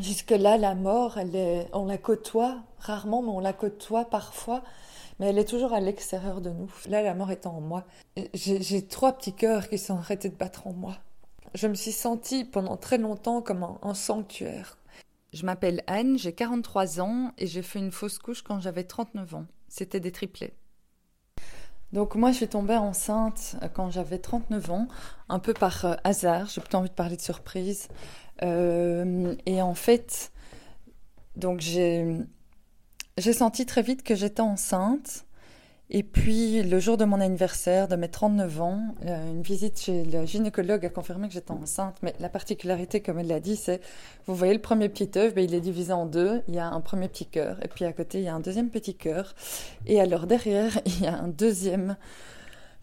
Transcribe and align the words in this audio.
Jusque-là, 0.00 0.58
la 0.58 0.74
mort, 0.74 1.18
elle 1.18 1.34
est, 1.34 1.68
on 1.72 1.86
la 1.86 1.98
côtoie 1.98 2.62
rarement, 2.78 3.22
mais 3.22 3.30
on 3.30 3.40
la 3.40 3.52
côtoie 3.52 4.04
parfois. 4.04 4.62
Mais 5.18 5.26
elle 5.26 5.38
est 5.38 5.48
toujours 5.48 5.72
à 5.72 5.80
l'extérieur 5.80 6.40
de 6.40 6.50
nous. 6.50 6.70
Là, 6.88 7.02
la 7.02 7.14
mort 7.14 7.32
est 7.32 7.46
en 7.46 7.60
moi. 7.60 7.84
J'ai 8.34 8.86
trois 8.86 9.12
petits 9.12 9.32
cœurs 9.32 9.68
qui 9.68 9.78
sont 9.78 9.96
arrêtés 9.96 10.28
de 10.28 10.36
battre 10.36 10.68
en 10.68 10.72
moi. 10.72 10.96
Je 11.54 11.66
me 11.66 11.74
suis 11.74 11.92
sentie 11.92 12.44
pendant 12.44 12.76
très 12.76 12.98
longtemps 12.98 13.42
comme 13.42 13.66
un, 13.82 13.94
sanctuaire. 13.94 14.78
Je 15.32 15.44
m'appelle 15.44 15.82
Anne, 15.88 16.18
j'ai 16.18 16.32
43 16.32 17.00
ans 17.00 17.32
et 17.36 17.46
j'ai 17.46 17.62
fait 17.62 17.80
une 17.80 17.90
fausse 17.90 18.18
couche 18.18 18.42
quand 18.42 18.60
j'avais 18.60 18.84
39 18.84 19.34
ans. 19.34 19.46
C'était 19.68 20.00
des 20.00 20.12
triplés. 20.12 20.52
Donc 21.92 22.14
moi, 22.14 22.32
je 22.32 22.36
suis 22.36 22.48
tombée 22.48 22.76
enceinte 22.76 23.56
quand 23.74 23.90
j'avais 23.90 24.18
39 24.18 24.70
ans, 24.70 24.88
un 25.28 25.38
peu 25.38 25.54
par 25.54 25.84
euh, 25.84 25.94
hasard. 26.04 26.46
J'ai 26.48 26.60
plutôt 26.60 26.78
envie 26.78 26.90
de 26.90 26.94
parler 26.94 27.16
de 27.16 27.22
surprise. 27.22 27.88
Euh, 28.42 29.34
et 29.46 29.62
en 29.62 29.74
fait, 29.74 30.32
donc 31.36 31.60
j'ai 31.60 32.26
senti 33.32 33.66
très 33.66 33.82
vite 33.82 34.02
que 34.02 34.14
j'étais 34.14 34.42
enceinte. 34.42 35.24
Et 35.90 36.02
puis, 36.02 36.62
le 36.62 36.78
jour 36.80 36.98
de 36.98 37.06
mon 37.06 37.18
anniversaire, 37.18 37.88
de 37.88 37.96
mes 37.96 38.08
39 38.08 38.60
ans, 38.60 38.94
euh, 39.06 39.30
une 39.30 39.40
visite 39.40 39.80
chez 39.80 40.04
le 40.04 40.26
gynécologue 40.26 40.84
a 40.84 40.90
confirmé 40.90 41.28
que 41.28 41.34
j'étais 41.34 41.50
enceinte. 41.50 41.96
Mais 42.02 42.14
la 42.20 42.28
particularité, 42.28 43.00
comme 43.00 43.18
elle 43.18 43.28
l'a 43.28 43.40
dit, 43.40 43.56
c'est, 43.56 43.80
vous 44.26 44.34
voyez 44.34 44.52
le 44.52 44.60
premier 44.60 44.90
petit 44.90 45.18
œuf, 45.18 45.34
ben, 45.34 45.42
il 45.42 45.54
est 45.54 45.62
divisé 45.62 45.94
en 45.94 46.04
deux. 46.04 46.42
Il 46.46 46.54
y 46.54 46.58
a 46.58 46.68
un 46.68 46.80
premier 46.82 47.08
petit 47.08 47.24
cœur, 47.24 47.58
et 47.64 47.68
puis 47.68 47.86
à 47.86 47.92
côté, 47.94 48.18
il 48.18 48.24
y 48.24 48.28
a 48.28 48.34
un 48.34 48.40
deuxième 48.40 48.68
petit 48.68 48.94
cœur. 48.94 49.34
Et 49.86 49.98
alors 49.98 50.26
derrière, 50.26 50.78
il 50.86 51.00
y 51.02 51.06
a 51.06 51.18
un 51.18 51.28
deuxième, 51.28 51.96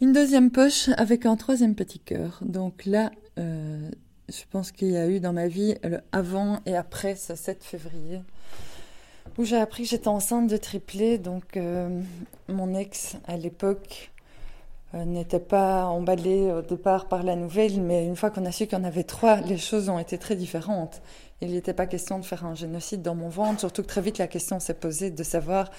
une 0.02 0.12
deuxième 0.12 0.50
poche 0.50 0.90
avec 0.98 1.28
un 1.28 1.36
troisième 1.36 1.76
petit 1.76 2.00
cœur. 2.00 2.40
Donc 2.42 2.88
là, 2.88 3.12
euh, 3.38 3.88
je 4.30 4.42
pense 4.50 4.72
qu'il 4.72 4.90
y 4.90 4.98
a 4.98 5.08
eu 5.08 5.20
dans 5.20 5.34
ma 5.34 5.48
vie 5.48 5.76
le 5.84 6.00
avant 6.12 6.60
et 6.66 6.76
après 6.76 7.16
ce 7.16 7.36
7 7.36 7.64
février 7.64 8.22
où 9.38 9.44
j'ai 9.44 9.58
appris 9.58 9.84
que 9.84 9.90
j'étais 9.90 10.08
enceinte 10.08 10.48
de 10.48 10.58
triplé. 10.58 11.18
Donc 11.18 11.58
euh, 11.58 12.02
mon 12.48 12.74
ex 12.76 13.18
à 13.28 13.38
l'époque 13.38 14.12
euh, 14.94 15.06
n'était 15.06 15.40
pas 15.40 15.86
emballé 15.86 16.52
au 16.52 16.62
départ 16.62 17.08
par 17.08 17.24
la 17.24 17.36
nouvelle, 17.36 17.82
mais 17.82 18.06
une 18.06 18.16
fois 18.16 18.30
qu'on 18.30 18.46
a 18.46 18.52
su 18.52 18.68
qu'il 18.68 18.78
y 18.78 18.82
en 18.82 18.86
avait 18.86 19.04
trois, 19.04 19.38
les 19.42 19.58
choses 19.58 19.90
ont 19.90 20.00
été 20.00 20.18
très 20.18 20.36
différentes. 20.36 21.02
Il 21.42 21.52
n'était 21.52 21.74
pas 21.74 21.86
question 21.86 22.20
de 22.20 22.26
faire 22.26 22.46
un 22.46 22.56
génocide 22.56 23.02
dans 23.02 23.16
mon 23.16 23.30
ventre, 23.30 23.60
surtout 23.60 23.82
que 23.82 23.88
très 23.88 24.02
vite 24.02 24.18
la 24.18 24.28
question 24.28 24.60
s'est 24.60 24.74
posée 24.74 25.12
de 25.12 25.24
savoir 25.24 25.70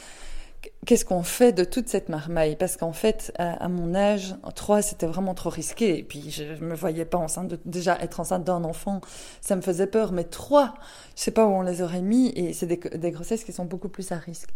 qu'est-ce 0.84 1.05
qu'on 1.05 1.22
fait 1.22 1.53
de 1.53 1.64
toute 1.64 1.89
cette 1.89 2.09
marmaille? 2.09 2.56
Parce 2.56 2.77
qu'en 2.77 2.92
fait, 2.92 3.33
à, 3.39 3.69
mon 3.69 3.95
âge, 3.95 4.34
trois, 4.55 4.83
c'était 4.83 5.06
vraiment 5.06 5.34
trop 5.34 5.50
risqué. 5.50 5.98
Et 5.98 6.03
puis, 6.03 6.31
je 6.31 6.45
ne 6.45 6.69
me 6.69 6.75
voyais 6.75 7.05
pas 7.05 7.19
enceinte. 7.19 7.55
déjà, 7.64 7.98
être 8.00 8.20
enceinte 8.20 8.45
d'un 8.45 8.64
enfant, 8.64 9.00
ça 9.41 9.56
me 9.56 9.61
faisait 9.61 9.87
peur. 9.87 10.12
Mais 10.12 10.25
trois, 10.25 10.75
je 11.17 11.22
sais 11.22 11.31
pas 11.31 11.47
où 11.47 11.50
on 11.50 11.62
les 11.62 11.83
aurait 11.83 12.03
mis. 12.03 12.28
Et 12.31 12.53
c'est 12.53 12.67
des, 12.67 13.11
grossesses 13.11 13.44
qui 13.44 13.53
sont 13.53 13.64
beaucoup 13.64 13.89
plus 13.89 14.12
à 14.12 14.17
risque. 14.17 14.50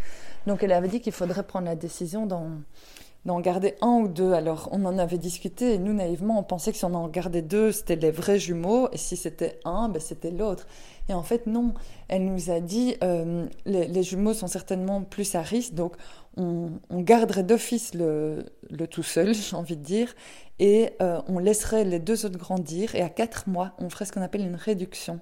Donc, 0.46 0.62
elle 0.62 0.72
avait 0.72 0.88
dit 0.88 1.00
qu'il 1.00 1.12
faudrait 1.12 1.42
prendre 1.42 1.66
la 1.66 1.76
décision 1.76 2.26
dans 2.26 2.48
d'en 3.26 3.40
garder 3.40 3.74
un 3.82 3.98
ou 3.98 4.08
deux. 4.08 4.32
Alors, 4.32 4.68
on 4.72 4.84
en 4.84 4.98
avait 4.98 5.18
discuté 5.18 5.74
et 5.74 5.78
nous, 5.78 5.92
naïvement, 5.92 6.38
on 6.38 6.42
pensait 6.42 6.72
que 6.72 6.78
si 6.78 6.84
on 6.84 6.94
en 6.94 7.08
gardait 7.08 7.42
deux, 7.42 7.72
c'était 7.72 7.96
les 7.96 8.10
vrais 8.10 8.38
jumeaux, 8.38 8.88
et 8.92 8.96
si 8.96 9.16
c'était 9.16 9.60
un, 9.64 9.88
ben, 9.88 10.00
c'était 10.00 10.30
l'autre. 10.30 10.66
Et 11.08 11.14
en 11.14 11.22
fait, 11.22 11.46
non. 11.46 11.74
Elle 12.08 12.24
nous 12.24 12.50
a 12.50 12.60
dit, 12.60 12.96
euh, 13.02 13.46
les, 13.66 14.02
jumeaux 14.02 14.32
sont 14.32 14.46
certainement 14.46 15.02
plus 15.02 15.34
à 15.34 15.42
risque, 15.42 15.74
donc 15.74 15.96
on, 16.36 16.70
garderait 16.92 17.42
d'office 17.42 17.94
le, 17.94 18.46
le, 18.70 18.86
tout 18.86 19.02
seul, 19.02 19.34
j'ai 19.34 19.56
envie 19.56 19.76
de 19.76 19.82
dire, 19.82 20.14
et 20.58 20.90
euh, 21.02 21.20
on 21.28 21.38
laisserait 21.38 21.84
les 21.84 21.98
deux 21.98 22.24
autres 22.24 22.38
grandir, 22.38 22.94
et 22.94 23.02
à 23.02 23.10
quatre 23.10 23.48
mois, 23.48 23.72
on 23.78 23.90
ferait 23.90 24.06
ce 24.06 24.12
qu'on 24.12 24.22
appelle 24.22 24.42
une 24.42 24.56
réduction. 24.56 25.20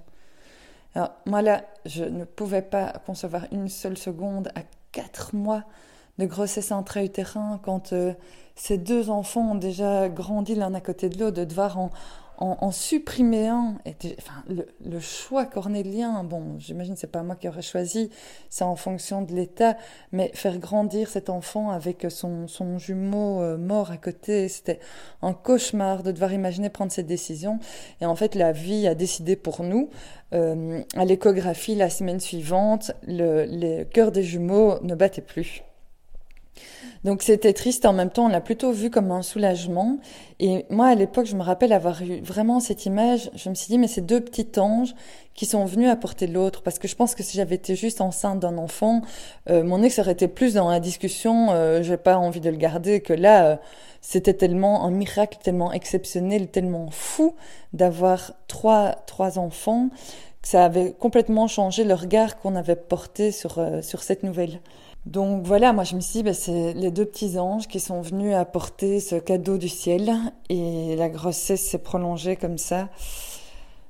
Alors, 0.94 1.10
moi, 1.26 1.42
là, 1.42 1.64
je 1.84 2.04
ne 2.04 2.24
pouvais 2.24 2.62
pas 2.62 2.92
concevoir 3.06 3.46
une 3.52 3.68
seule 3.68 3.98
seconde 3.98 4.48
à 4.54 4.62
quatre 4.92 5.34
mois 5.34 5.64
de 6.18 6.26
grossesse 6.26 6.72
intra-utérin, 6.72 7.60
quand 7.62 7.92
euh, 7.92 8.12
ces 8.54 8.78
deux 8.78 9.10
enfants 9.10 9.52
ont 9.52 9.54
déjà 9.54 10.08
grandi 10.08 10.54
l'un 10.54 10.74
à 10.74 10.80
côté 10.80 11.08
de 11.08 11.18
l'autre, 11.18 11.36
de 11.36 11.44
devoir 11.44 11.78
en, 11.78 11.90
en, 12.40 12.70
supprimer 12.70 13.48
un, 13.48 13.76
enfin, 14.18 14.44
le, 14.48 15.00
choix 15.00 15.44
cornélien, 15.44 16.22
bon, 16.22 16.58
j'imagine 16.58 16.94
c'est 16.96 17.10
pas 17.10 17.22
moi 17.22 17.34
qui 17.34 17.48
aurais 17.48 17.62
choisi, 17.62 18.10
c'est 18.48 18.64
en 18.64 18.76
fonction 18.76 19.22
de 19.22 19.32
l'état, 19.32 19.76
mais 20.12 20.30
faire 20.34 20.58
grandir 20.58 21.08
cet 21.08 21.30
enfant 21.30 21.70
avec 21.70 22.06
son, 22.10 22.46
son 22.46 22.78
jumeau 22.78 23.42
euh, 23.42 23.56
mort 23.56 23.90
à 23.90 23.96
côté, 23.96 24.48
c'était 24.48 24.78
un 25.20 25.32
cauchemar 25.32 26.04
de 26.04 26.12
devoir 26.12 26.32
imaginer 26.32 26.70
prendre 26.70 26.92
cette 26.92 27.06
décision. 27.06 27.58
Et 28.00 28.06
en 28.06 28.14
fait, 28.14 28.34
la 28.36 28.52
vie 28.52 28.86
a 28.86 28.94
décidé 28.94 29.34
pour 29.34 29.62
nous. 29.64 29.90
Euh, 30.32 30.82
à 30.96 31.04
l'échographie, 31.04 31.74
la 31.74 31.90
semaine 31.90 32.20
suivante, 32.20 32.92
le, 33.06 33.44
les 33.44 33.86
cœurs 33.86 34.12
des 34.12 34.22
jumeaux 34.22 34.78
ne 34.82 34.94
battaient 34.94 35.22
plus. 35.22 35.64
Donc 37.04 37.22
c'était 37.22 37.52
triste, 37.52 37.86
en 37.86 37.92
même 37.92 38.10
temps 38.10 38.26
on 38.26 38.28
l'a 38.28 38.40
plutôt 38.40 38.72
vu 38.72 38.90
comme 38.90 39.10
un 39.12 39.22
soulagement. 39.22 39.98
Et 40.40 40.66
moi 40.70 40.88
à 40.88 40.94
l'époque 40.94 41.26
je 41.26 41.36
me 41.36 41.42
rappelle 41.42 41.72
avoir 41.72 42.02
eu 42.02 42.20
vraiment 42.20 42.60
cette 42.60 42.86
image, 42.86 43.30
je 43.34 43.48
me 43.48 43.54
suis 43.54 43.68
dit 43.68 43.78
mais 43.78 43.86
c'est 43.86 44.04
deux 44.04 44.20
petits 44.20 44.58
anges 44.58 44.94
qui 45.34 45.46
sont 45.46 45.64
venus 45.64 45.88
apporter 45.88 46.26
l'autre. 46.26 46.62
Parce 46.62 46.80
que 46.80 46.88
je 46.88 46.96
pense 46.96 47.14
que 47.14 47.22
si 47.22 47.36
j'avais 47.36 47.54
été 47.54 47.76
juste 47.76 48.00
enceinte 48.00 48.40
d'un 48.40 48.58
enfant, 48.58 49.02
euh, 49.48 49.62
mon 49.62 49.82
ex 49.82 49.98
aurait 50.00 50.12
été 50.12 50.26
plus 50.26 50.54
dans 50.54 50.68
la 50.68 50.80
discussion, 50.80 51.52
euh, 51.52 51.82
j'ai 51.82 51.96
pas 51.96 52.18
envie 52.18 52.40
de 52.40 52.50
le 52.50 52.56
garder, 52.56 53.00
que 53.00 53.12
là 53.12 53.46
euh, 53.46 53.56
c'était 54.00 54.34
tellement 54.34 54.84
un 54.84 54.90
miracle, 54.90 55.38
tellement 55.42 55.72
exceptionnel, 55.72 56.48
tellement 56.48 56.90
fou 56.90 57.36
d'avoir 57.72 58.32
trois, 58.48 58.92
trois 59.06 59.38
enfants 59.38 59.90
que 60.42 60.48
ça 60.48 60.64
avait 60.64 60.92
complètement 60.92 61.46
changé 61.46 61.84
le 61.84 61.94
regard 61.94 62.38
qu'on 62.38 62.56
avait 62.56 62.76
porté 62.76 63.32
sur, 63.32 63.60
sur 63.82 64.02
cette 64.02 64.22
nouvelle. 64.22 64.60
Donc 65.06 65.46
voilà, 65.46 65.72
moi 65.72 65.84
je 65.84 65.94
me 65.94 66.00
suis 66.00 66.18
dit, 66.18 66.22
bah, 66.22 66.34
c'est 66.34 66.74
les 66.74 66.90
deux 66.90 67.06
petits 67.06 67.38
anges 67.38 67.66
qui 67.66 67.80
sont 67.80 68.02
venus 68.02 68.34
apporter 68.34 69.00
ce 69.00 69.16
cadeau 69.16 69.56
du 69.56 69.68
ciel 69.68 70.12
et 70.48 70.96
la 70.96 71.08
grossesse 71.08 71.62
s'est 71.62 71.78
prolongée 71.78 72.36
comme 72.36 72.58
ça 72.58 72.88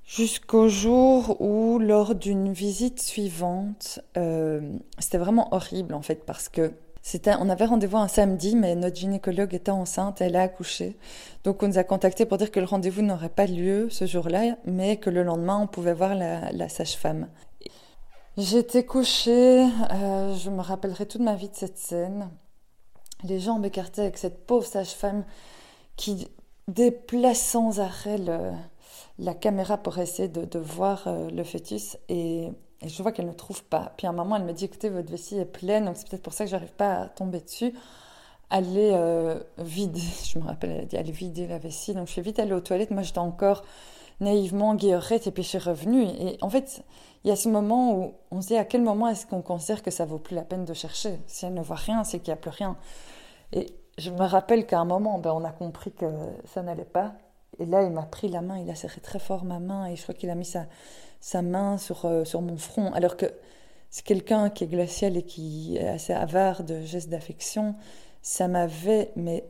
jusqu'au 0.08 0.68
jour 0.68 1.40
où, 1.40 1.78
lors 1.78 2.14
d'une 2.14 2.52
visite 2.52 3.00
suivante, 3.00 4.00
euh, 4.16 4.60
c'était 4.98 5.18
vraiment 5.18 5.54
horrible 5.54 5.94
en 5.94 6.02
fait 6.02 6.24
parce 6.24 6.48
que 6.48 6.72
c'était, 7.02 7.34
on 7.38 7.48
avait 7.48 7.66
rendez-vous 7.66 7.96
un 7.96 8.08
samedi, 8.08 8.56
mais 8.56 8.74
notre 8.74 8.96
gynécologue 8.96 9.54
était 9.54 9.70
enceinte, 9.70 10.20
elle 10.20 10.36
a 10.36 10.42
accouché. 10.42 10.96
Donc 11.44 11.62
on 11.62 11.68
nous 11.68 11.78
a 11.78 11.84
contacté 11.84 12.26
pour 12.26 12.38
dire 12.38 12.50
que 12.50 12.60
le 12.60 12.66
rendez-vous 12.66 13.02
n'aurait 13.02 13.28
pas 13.28 13.46
lieu 13.46 13.88
ce 13.90 14.06
jour-là, 14.06 14.56
mais 14.64 14.96
que 14.96 15.10
le 15.10 15.22
lendemain 15.22 15.58
on 15.62 15.66
pouvait 15.66 15.94
voir 15.94 16.14
la 16.14 16.68
sage-femme. 16.68 17.28
J'étais 18.38 18.84
couchée, 18.84 19.66
euh, 19.90 20.32
je 20.36 20.48
me 20.48 20.60
rappellerai 20.60 21.06
toute 21.06 21.20
ma 21.20 21.34
vie 21.34 21.48
de 21.48 21.56
cette 21.56 21.76
scène. 21.76 22.30
Les 23.24 23.40
jambes 23.40 23.64
écartées 23.64 24.02
avec 24.02 24.16
cette 24.16 24.46
pauvre 24.46 24.64
sage-femme 24.64 25.24
qui 25.96 26.28
déplace 26.68 27.40
sans 27.40 27.80
arrêt 27.80 28.16
la 29.18 29.34
caméra 29.34 29.76
pour 29.76 29.98
essayer 29.98 30.28
de, 30.28 30.58
voir 30.60 31.08
euh, 31.08 31.28
le 31.30 31.42
fœtus 31.42 31.98
et, 32.08 32.52
je 32.86 33.02
vois 33.02 33.10
qu'elle 33.10 33.26
ne 33.26 33.32
trouve 33.32 33.64
pas. 33.64 33.92
Puis 33.96 34.06
à 34.06 34.10
un 34.10 34.12
moment, 34.12 34.36
elle 34.36 34.44
me 34.44 34.52
dit 34.52 34.66
écoutez, 34.66 34.88
votre 34.88 35.10
vessie 35.10 35.36
est 35.36 35.44
pleine, 35.44 35.86
donc 35.86 35.96
c'est 35.96 36.08
peut-être 36.08 36.22
pour 36.22 36.32
ça 36.32 36.44
que 36.44 36.50
j'arrive 36.50 36.74
pas 36.74 36.92
à 36.92 37.06
tomber 37.08 37.40
dessus. 37.40 37.74
Allez 38.50 38.92
euh, 38.92 39.40
vider, 39.58 40.00
je 40.32 40.38
me 40.38 40.44
rappelle, 40.44 40.70
elle 40.70 40.82
a 40.82 40.84
dit 40.84 40.96
allez 40.96 41.10
vider 41.10 41.48
la 41.48 41.58
vessie. 41.58 41.92
Donc 41.92 42.06
je 42.06 42.12
suis 42.12 42.22
vite 42.22 42.38
allée 42.38 42.52
aux 42.52 42.60
toilettes. 42.60 42.92
Moi, 42.92 43.02
j'étais 43.02 43.18
encore 43.18 43.64
naïvement 44.20 44.74
guillerette 44.74 45.26
et 45.26 45.30
puis 45.30 45.42
je 45.42 45.48
suis 45.48 45.58
revenue. 45.58 46.02
Et 46.02 46.38
en 46.40 46.50
fait, 46.50 46.82
il 47.24 47.28
y 47.28 47.30
a 47.30 47.36
ce 47.36 47.48
moment 47.48 47.94
où 47.94 48.14
on 48.30 48.40
se 48.40 48.48
dit 48.48 48.56
à 48.56 48.64
quel 48.64 48.82
moment 48.82 49.08
est-ce 49.08 49.26
qu'on 49.26 49.42
considère 49.42 49.82
que 49.82 49.90
ça 49.90 50.04
vaut 50.04 50.18
plus 50.18 50.34
la 50.34 50.42
peine 50.42 50.64
de 50.64 50.74
chercher 50.74 51.20
Si 51.26 51.46
elle 51.46 51.54
ne 51.54 51.62
voit 51.62 51.76
rien, 51.76 52.04
c'est 52.04 52.18
qu'il 52.18 52.32
n'y 52.32 52.38
a 52.38 52.40
plus 52.40 52.50
rien. 52.50 52.76
Et 53.52 53.66
je 53.96 54.10
me 54.10 54.24
rappelle 54.24 54.66
qu'à 54.66 54.78
un 54.78 54.84
moment, 54.84 55.18
ben, 55.18 55.32
on 55.32 55.44
a 55.44 55.50
compris 55.50 55.92
que 55.92 56.06
ça 56.46 56.62
n'allait 56.62 56.84
pas. 56.84 57.14
Et 57.58 57.66
là, 57.66 57.82
il 57.82 57.90
m'a 57.90 58.02
pris 58.02 58.28
la 58.28 58.40
main, 58.40 58.58
il 58.58 58.70
a 58.70 58.74
serré 58.74 59.00
très 59.00 59.18
fort 59.18 59.44
ma 59.44 59.58
main 59.58 59.86
et 59.86 59.96
je 59.96 60.02
crois 60.02 60.14
qu'il 60.14 60.30
a 60.30 60.34
mis 60.34 60.44
sa, 60.44 60.66
sa 61.20 61.42
main 61.42 61.76
sur, 61.78 62.04
euh, 62.04 62.24
sur 62.24 62.40
mon 62.40 62.56
front. 62.56 62.92
Alors 62.92 63.16
que 63.16 63.26
c'est 63.90 64.04
quelqu'un 64.04 64.50
qui 64.50 64.64
est 64.64 64.68
glacial 64.68 65.16
et 65.16 65.22
qui 65.22 65.76
est 65.76 65.88
assez 65.88 66.12
avare 66.12 66.62
de 66.62 66.82
gestes 66.82 67.08
d'affection. 67.08 67.74
Ça 68.22 68.46
m'avait 68.46 69.12
mais 69.16 69.44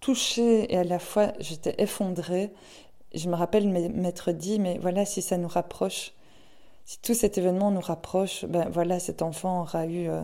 touchée 0.00 0.72
et 0.72 0.78
à 0.78 0.84
la 0.84 0.98
fois 0.98 1.32
j'étais 1.38 1.74
effondrée 1.78 2.52
je 3.14 3.28
me 3.28 3.34
rappelle 3.34 3.68
m'être 3.68 4.32
dit, 4.32 4.58
mais 4.58 4.78
voilà, 4.78 5.04
si 5.04 5.22
ça 5.22 5.36
nous 5.36 5.48
rapproche, 5.48 6.12
si 6.84 7.00
tout 7.00 7.14
cet 7.14 7.38
événement 7.38 7.70
nous 7.70 7.80
rapproche, 7.80 8.44
ben 8.46 8.68
voilà, 8.70 8.98
cet 8.98 9.22
enfant 9.22 9.62
aura 9.62 9.86
eu 9.86 10.08
euh, 10.08 10.22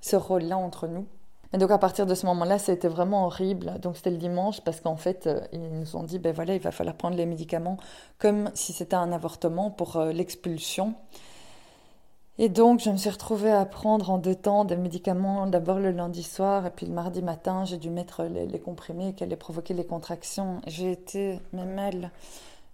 ce 0.00 0.16
rôle-là 0.16 0.58
entre 0.58 0.86
nous. 0.86 1.06
Et 1.52 1.58
donc 1.58 1.70
à 1.70 1.78
partir 1.78 2.06
de 2.06 2.14
ce 2.14 2.26
moment-là, 2.26 2.58
c'était 2.58 2.88
vraiment 2.88 3.26
horrible. 3.26 3.78
Donc 3.80 3.96
c'était 3.96 4.10
le 4.10 4.18
dimanche 4.18 4.60
parce 4.60 4.80
qu'en 4.80 4.96
fait, 4.96 5.26
euh, 5.26 5.40
ils 5.52 5.60
nous 5.60 5.96
ont 5.96 6.04
dit, 6.04 6.18
ben 6.18 6.32
voilà, 6.32 6.54
il 6.54 6.60
va 6.60 6.70
falloir 6.70 6.96
prendre 6.96 7.16
les 7.16 7.26
médicaments 7.26 7.76
comme 8.18 8.50
si 8.54 8.72
c'était 8.72 8.96
un 8.96 9.12
avortement 9.12 9.70
pour 9.70 9.96
euh, 9.96 10.12
l'expulsion. 10.12 10.94
Et 12.42 12.48
donc, 12.48 12.80
je 12.80 12.88
me 12.88 12.96
suis 12.96 13.10
retrouvée 13.10 13.50
à 13.50 13.66
prendre 13.66 14.08
en 14.08 14.16
deux 14.16 14.34
temps 14.34 14.64
des 14.64 14.74
médicaments, 14.74 15.46
d'abord 15.46 15.78
le 15.78 15.90
lundi 15.90 16.22
soir, 16.22 16.64
et 16.64 16.70
puis 16.70 16.86
le 16.86 16.92
mardi 16.94 17.20
matin, 17.20 17.66
j'ai 17.66 17.76
dû 17.76 17.90
mettre 17.90 18.24
les, 18.24 18.58
comprimés 18.58 19.12
qui 19.12 19.22
allaient 19.22 19.36
provoquer 19.36 19.74
les 19.74 19.84
contractions. 19.84 20.62
J'ai 20.66 20.90
été 20.90 21.38
mais 21.52 21.66
mal, 21.66 22.10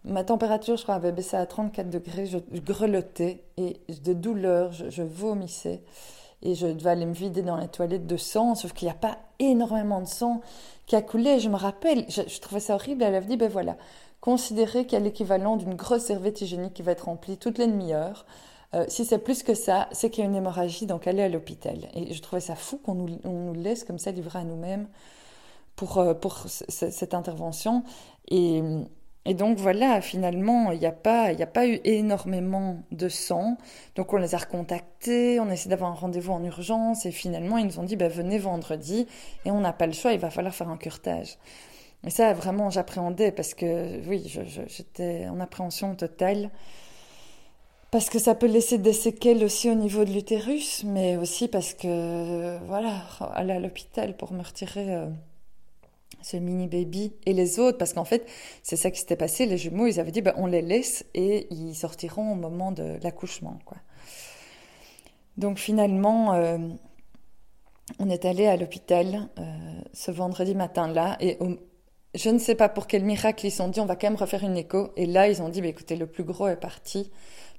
ma 0.05 0.23
température, 0.23 0.77
je 0.77 0.85
crois, 0.85 0.95
avait 0.95 1.11
baissé 1.11 1.37
à 1.37 1.45
34 1.47 1.91
degrés. 1.91 2.27
Je, 2.27 2.39
grelottais 2.61 3.43
et 3.57 3.81
de 4.05 4.13
douleur, 4.13 4.71
je, 4.71 5.03
vomissais. 5.03 5.83
Et 6.43 6.55
je 6.55 6.69
devais 6.69 6.91
aller 6.91 7.07
me 7.07 7.13
vider 7.13 7.43
dans 7.43 7.57
les 7.57 7.67
toilettes 7.67 8.07
de 8.07 8.17
sang, 8.17 8.55
sauf 8.55 8.73
qu'il 8.73 8.87
n'y 8.87 8.93
a 8.93 8.95
pas 8.95 9.19
énormément 9.41 10.01
de 10.01 10.07
sang 10.07 10.43
qui 10.87 10.95
a 10.95 11.03
coulé. 11.03 11.41
Je 11.41 11.49
me 11.49 11.57
rappelle, 11.57 12.07
je, 12.09 12.39
trouvais 12.39 12.61
ça 12.61 12.77
horrible. 12.77 13.03
Elle 13.03 13.17
avait 13.17 13.27
dit, 13.27 13.37
ben 13.37 13.51
voilà, 13.51 13.77
considérez 14.21 14.85
qu'il 14.87 14.97
y 14.97 15.03
a 15.03 15.05
l'équivalent 15.05 15.57
d'une 15.57 15.75
grosse 15.75 16.03
serviette 16.03 16.41
hygiénique 16.41 16.75
qui 16.75 16.83
va 16.83 16.93
être 16.93 17.07
remplie 17.07 17.37
toutes 17.37 17.59
les 17.59 17.67
demi-heures. 17.67 18.27
Euh, 18.75 18.85
si 18.89 19.05
c'est 19.05 19.19
plus 19.19 19.43
que 19.43 19.55
ça, 19.55 19.89
c'est 19.93 20.11
qu'il 20.11 20.25
y 20.25 20.27
a 20.27 20.31
une 20.31 20.37
hémorragie, 20.37 20.87
donc 20.87 21.07
allez 21.07 21.23
à 21.23 21.29
l'hôpital. 21.29 21.89
Et 21.95 22.13
je 22.13 22.23
trouvais 22.23 22.41
ça 22.41 22.57
fou 22.57 22.79
qu'on 22.79 22.95
nous, 22.95 23.19
nous, 23.25 23.55
laisse 23.55 23.85
comme 23.85 23.99
ça 23.99 24.11
livrer 24.11 24.41
à 24.41 24.45
nous-mêmes 24.45 24.89
pour, 25.77 25.99
euh, 25.99 26.15
pour 26.15 26.47
cette 26.49 27.15
intervention. 27.15 27.85
Et, 28.29 28.63
et, 29.25 29.35
donc 29.35 29.59
voilà, 29.59 30.01
finalement, 30.01 30.73
il 30.73 30.81
n'y 30.81 30.87
a, 30.87 30.93
pas, 30.93 31.29
a 31.29 31.47
pas 31.47 31.67
eu 31.67 31.81
énormément 31.85 32.79
de 32.91 33.09
sang. 33.09 33.57
Donc 33.95 34.13
on 34.13 34.17
les 34.17 34.35
a 34.35 34.39
recontactés, 34.39 35.39
on 35.39 35.49
a 35.49 35.53
essayé 35.53 35.71
d'avoir 35.71 35.93
un 35.93 35.95
rendez-vous 35.95 36.33
en 36.33 36.43
urgence, 36.43 37.07
et 37.07 37.13
finalement 37.13 37.59
ils 37.59 37.67
nous 37.67 37.79
ont 37.79 37.85
dit, 37.85 37.97
bah, 37.97 38.09
venez 38.09 38.39
vendredi, 38.39 39.07
et 39.45 39.51
on 39.51 39.61
n'a 39.61 39.73
pas 39.73 39.87
le 39.87 39.93
choix, 39.93 40.13
il 40.13 40.19
va 40.19 40.31
falloir 40.31 40.55
faire 40.55 40.69
un 40.69 40.77
curtage. 40.77 41.39
Et 42.05 42.11
ça, 42.11 42.33
vraiment, 42.33 42.71
j'appréhendais 42.71 43.33
parce 43.33 43.55
que, 43.55 44.07
oui, 44.09 44.33
j'étais 44.69 45.27
en 45.29 45.41
appréhension 45.41 45.95
totale 45.95 46.51
parce 47.97 48.11
que 48.11 48.19
ça 48.19 48.35
peut 48.35 48.47
laisser 48.47 48.77
des 48.77 48.93
séquelles 48.93 49.43
aussi 49.43 49.71
au 49.71 49.75
niveau 49.75 50.05
de 50.05 50.13
l'utérus, 50.13 50.85
mais 50.85 51.17
aussi 51.17 51.49
parce 51.49 51.73
que, 51.73 52.59
voilà, 52.67 53.07
aller 53.33 53.55
à 53.55 53.59
l'hôpital 53.59 54.15
pour 54.19 54.35
me 54.35 54.43
retirer 54.43 54.95
euh, 54.95 55.07
ce 56.21 56.37
mini 56.37 56.67
baby 56.67 57.15
et 57.25 57.33
les 57.33 57.59
autres, 57.59 57.79
parce 57.79 57.95
qu'en 57.95 58.05
fait, 58.05 58.29
c'est 58.63 58.77
ça 58.77 58.91
qui 58.91 59.01
s'était 59.01 59.17
passé, 59.17 59.47
les 59.47 59.57
jumeaux, 59.57 59.87
ils 59.87 59.99
avaient 59.99 60.11
dit, 60.11 60.21
ben, 60.21 60.35
on 60.37 60.45
les 60.45 60.61
laisse 60.61 61.07
et 61.15 61.47
ils 61.51 61.75
sortiront 61.75 62.33
au 62.33 62.35
moment 62.35 62.71
de 62.71 62.99
l'accouchement, 63.03 63.59
quoi. 63.65 63.79
Donc 65.39 65.57
finalement, 65.57 66.35
euh, 66.35 66.59
on 67.99 68.11
est 68.11 68.27
allé 68.27 68.47
à 68.47 68.59
l'hôpital 68.59 69.31
euh, 69.39 69.43
ce 69.95 70.11
vendredi 70.11 70.55
matin-là, 70.55 71.17
et 71.21 71.39
je 72.15 72.31
ne 72.31 72.39
sais 72.39 72.55
pas 72.55 72.69
pour 72.69 72.87
quel 72.87 73.05
miracle 73.05 73.47
ils 73.47 73.51
se 73.51 73.59
sont 73.59 73.69
dit, 73.69 73.81
on 73.81 73.87
va 73.87 73.97
quand 73.97 74.09
même 74.09 74.17
refaire 74.17 74.45
une 74.45 74.57
écho, 74.57 74.93
et 74.97 75.07
là, 75.07 75.29
ils 75.29 75.43
ont 75.43 75.49
dit, 75.49 75.61
ben, 75.61 75.71
écoutez, 75.71 75.97
le 75.97 76.07
plus 76.07 76.25
gros 76.25 76.49
est 76.49 76.57
parti. 76.57 77.11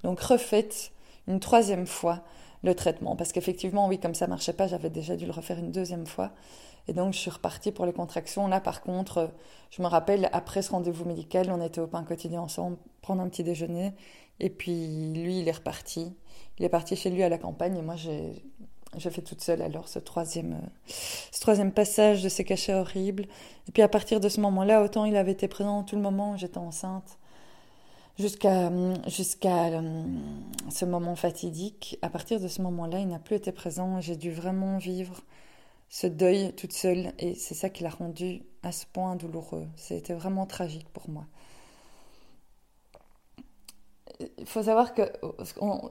Donc 0.03 0.19
refaites 0.19 0.91
une 1.27 1.39
troisième 1.39 1.87
fois 1.87 2.23
le 2.63 2.73
traitement. 2.73 3.15
Parce 3.15 3.31
qu'effectivement, 3.31 3.87
oui, 3.87 3.99
comme 3.99 4.15
ça 4.15 4.27
marchait 4.27 4.53
pas, 4.53 4.67
j'avais 4.67 4.89
déjà 4.89 5.15
dû 5.15 5.25
le 5.25 5.31
refaire 5.31 5.59
une 5.59 5.71
deuxième 5.71 6.07
fois. 6.07 6.31
Et 6.87 6.93
donc, 6.93 7.13
je 7.13 7.19
suis 7.19 7.29
repartie 7.29 7.71
pour 7.71 7.85
les 7.85 7.93
contractions. 7.93 8.47
Là, 8.47 8.61
par 8.61 8.81
contre, 8.81 9.31
je 9.71 9.81
me 9.81 9.87
rappelle, 9.87 10.29
après 10.31 10.61
ce 10.61 10.71
rendez-vous 10.71 11.05
médical, 11.05 11.51
on 11.51 11.61
était 11.63 11.81
au 11.81 11.87
pain 11.87 12.03
quotidien 12.03 12.41
ensemble, 12.41 12.77
prendre 13.01 13.21
un 13.21 13.29
petit 13.29 13.43
déjeuner. 13.43 13.93
Et 14.39 14.49
puis, 14.49 15.13
lui, 15.13 15.39
il 15.39 15.47
est 15.47 15.51
reparti. 15.51 16.15
Il 16.59 16.65
est 16.65 16.69
parti 16.69 16.95
chez 16.95 17.09
lui 17.09 17.23
à 17.23 17.29
la 17.29 17.37
campagne. 17.37 17.75
Et 17.77 17.81
moi, 17.81 17.95
j'ai, 17.97 18.43
j'ai 18.95 19.09
fait 19.09 19.21
toute 19.21 19.41
seule 19.41 19.61
alors 19.61 19.87
ce 19.87 19.99
troisième, 19.99 20.61
ce 20.87 21.39
troisième 21.39 21.71
passage 21.71 22.23
de 22.23 22.29
ces 22.29 22.43
cachets 22.43 22.73
horribles. 22.73 23.25
Et 23.67 23.71
puis, 23.71 23.81
à 23.81 23.87
partir 23.87 24.19
de 24.19 24.29
ce 24.29 24.39
moment-là, 24.41 24.81
autant 24.81 25.05
il 25.05 25.15
avait 25.15 25.33
été 25.33 25.47
présent 25.47 25.83
tout 25.83 25.95
le 25.95 26.01
moment 26.01 26.31
où 26.31 26.37
j'étais 26.37 26.57
enceinte, 26.57 27.17
jusqu'à 28.17 28.71
jusqu'à 29.07 29.67
euh, 29.67 30.03
ce 30.69 30.85
moment 30.85 31.15
fatidique. 31.15 31.97
À 32.01 32.09
partir 32.09 32.39
de 32.39 32.47
ce 32.47 32.61
moment-là, 32.61 32.99
il 32.99 33.07
n'a 33.07 33.19
plus 33.19 33.35
été 33.35 33.51
présent. 33.51 33.99
J'ai 34.01 34.15
dû 34.15 34.31
vraiment 34.31 34.77
vivre 34.77 35.21
ce 35.89 36.07
deuil 36.07 36.53
toute 36.53 36.73
seule 36.73 37.13
et 37.19 37.35
c'est 37.35 37.55
ça 37.55 37.69
qui 37.69 37.83
l'a 37.83 37.89
rendu 37.89 38.43
à 38.63 38.71
ce 38.71 38.85
point 38.85 39.15
douloureux. 39.15 39.67
C'était 39.75 40.13
vraiment 40.13 40.45
tragique 40.45 40.89
pour 40.93 41.09
moi. 41.09 41.25
Il 44.19 44.45
faut 44.45 44.63
savoir 44.63 44.93
que 44.93 45.03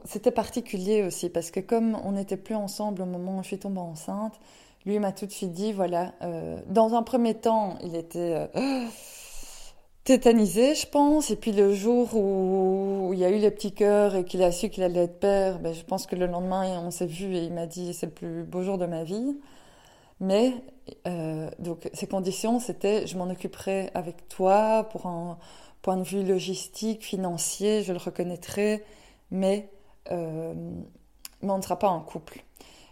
c'était 0.03 0.31
particulier 0.31 1.03
aussi 1.03 1.29
parce 1.29 1.51
que 1.51 1.59
comme 1.59 1.97
on 2.03 2.13
n'était 2.13 2.37
plus 2.37 2.55
ensemble 2.55 3.01
au 3.01 3.05
moment 3.05 3.37
où 3.37 3.43
je 3.43 3.47
suis 3.47 3.59
tombée 3.59 3.79
enceinte, 3.79 4.33
lui 4.85 4.99
m'a 4.99 5.11
tout 5.11 5.25
de 5.25 5.31
suite 5.31 5.53
dit 5.53 5.71
voilà, 5.73 6.13
euh, 6.21 6.59
dans 6.67 6.93
un 6.95 7.03
premier 7.03 7.35
temps, 7.35 7.77
il 7.83 7.95
était 7.95 8.47
euh, 8.55 8.85
tétanisé, 10.03 10.75
je 10.75 10.87
pense. 10.87 11.31
Et 11.31 11.35
puis 11.35 11.51
le 11.51 11.73
jour 11.73 12.15
où 12.15 13.11
il 13.13 13.19
y 13.19 13.25
a 13.25 13.29
eu 13.29 13.37
les 13.37 13.51
petits 13.51 13.73
cœurs 13.73 14.15
et 14.15 14.25
qu'il 14.25 14.43
a 14.43 14.51
su 14.51 14.69
qu'il 14.69 14.83
allait 14.83 15.03
être 15.03 15.19
père, 15.19 15.59
ben, 15.59 15.73
je 15.73 15.83
pense 15.83 16.07
que 16.07 16.15
le 16.15 16.25
lendemain, 16.25 16.79
on 16.79 16.91
s'est 16.91 17.05
vu 17.05 17.35
et 17.35 17.43
il 17.43 17.53
m'a 17.53 17.65
dit 17.65 17.93
c'est 17.93 18.07
le 18.07 18.11
plus 18.11 18.43
beau 18.43 18.63
jour 18.63 18.77
de 18.77 18.85
ma 18.85 19.03
vie. 19.03 19.37
Mais 20.19 20.53
euh, 21.07 21.49
donc 21.59 21.89
ces 21.93 22.07
conditions, 22.07 22.59
c'était 22.59 23.05
je 23.07 23.17
m'en 23.17 23.29
occuperai 23.29 23.89
avec 23.93 24.27
toi 24.29 24.87
pour 24.91 25.05
un 25.05 25.37
point 25.81 25.97
de 25.97 26.03
vue 26.03 26.23
logistique, 26.23 27.03
financier, 27.03 27.83
je 27.83 27.93
le 27.93 27.99
reconnaîtrai, 27.99 28.83
mais, 29.31 29.69
euh, 30.11 30.53
on 31.41 31.57
ne 31.57 31.61
sera 31.61 31.79
pas 31.79 31.89
en 31.89 32.01
couple. 32.01 32.43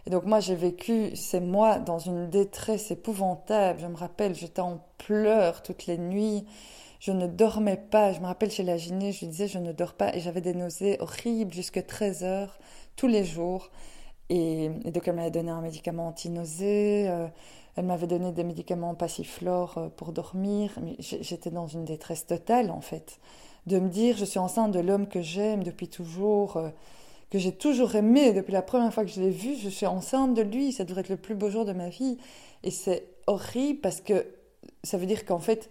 Et 0.06 0.10
donc 0.10 0.24
moi 0.24 0.38
j'ai 0.40 0.54
vécu 0.54 1.16
ces 1.16 1.40
mois 1.40 1.78
dans 1.78 1.98
une 1.98 2.30
détresse 2.30 2.90
épouvantable. 2.92 3.80
Je 3.80 3.86
me 3.86 3.96
rappelle, 3.96 4.34
j'étais 4.34 4.60
en 4.60 4.80
pleurs 4.98 5.62
toutes 5.62 5.86
les 5.86 5.98
nuits. 5.98 6.46
Je 7.00 7.10
ne 7.12 7.26
dormais 7.26 7.76
pas. 7.76 8.12
Je 8.12 8.20
me 8.20 8.26
rappelle 8.26 8.50
chez 8.50 8.62
la 8.62 8.76
gyné, 8.76 9.12
je 9.12 9.20
lui 9.20 9.26
disais 9.28 9.48
je 9.48 9.58
ne 9.58 9.72
dors 9.72 9.94
pas 9.94 10.14
et 10.14 10.20
j'avais 10.20 10.40
des 10.40 10.54
nausées 10.54 10.96
horribles 11.00 11.52
jusqu'à 11.52 11.82
13 11.82 12.22
heures 12.22 12.58
tous 12.94 13.08
les 13.08 13.24
jours. 13.24 13.70
Et, 14.28 14.68
donc 14.68 15.06
elle 15.06 15.16
m'avait 15.16 15.30
donné 15.30 15.50
un 15.50 15.60
médicament 15.60 16.08
anti-nausée, 16.08 17.08
euh, 17.08 17.26
elle 17.76 17.84
m'avait 17.84 18.06
donné 18.06 18.32
des 18.32 18.44
médicaments 18.44 18.94
passiflore 18.94 19.78
euh, 19.78 19.88
pour 19.88 20.12
dormir. 20.12 20.72
J'étais 20.98 21.50
dans 21.50 21.66
une 21.66 21.84
détresse 21.84 22.26
totale 22.26 22.70
en 22.70 22.80
fait. 22.80 23.20
De 23.66 23.78
me 23.78 23.88
dire 23.88 24.16
je 24.16 24.24
suis 24.24 24.38
enceinte 24.38 24.72
de 24.72 24.80
l'homme 24.80 25.06
que 25.06 25.20
j'aime 25.20 25.62
depuis 25.62 25.88
toujours, 25.88 26.56
euh, 26.56 26.70
que 27.30 27.38
j'ai 27.38 27.52
toujours 27.52 27.94
aimé 27.94 28.32
depuis 28.32 28.52
la 28.52 28.62
première 28.62 28.92
fois 28.92 29.04
que 29.04 29.10
je 29.10 29.20
l'ai 29.20 29.30
vu, 29.30 29.56
je 29.56 29.68
suis 29.68 29.86
enceinte 29.86 30.34
de 30.34 30.42
lui, 30.42 30.72
ça 30.72 30.84
devrait 30.84 31.02
être 31.02 31.10
le 31.10 31.16
plus 31.16 31.34
beau 31.34 31.50
jour 31.50 31.64
de 31.64 31.72
ma 31.72 31.88
vie. 31.88 32.18
Et 32.62 32.70
c'est 32.70 33.04
horrible 33.26 33.80
parce 33.80 34.00
que 34.00 34.26
ça 34.82 34.96
veut 34.96 35.06
dire 35.06 35.24
qu'en 35.24 35.38
fait 35.38 35.68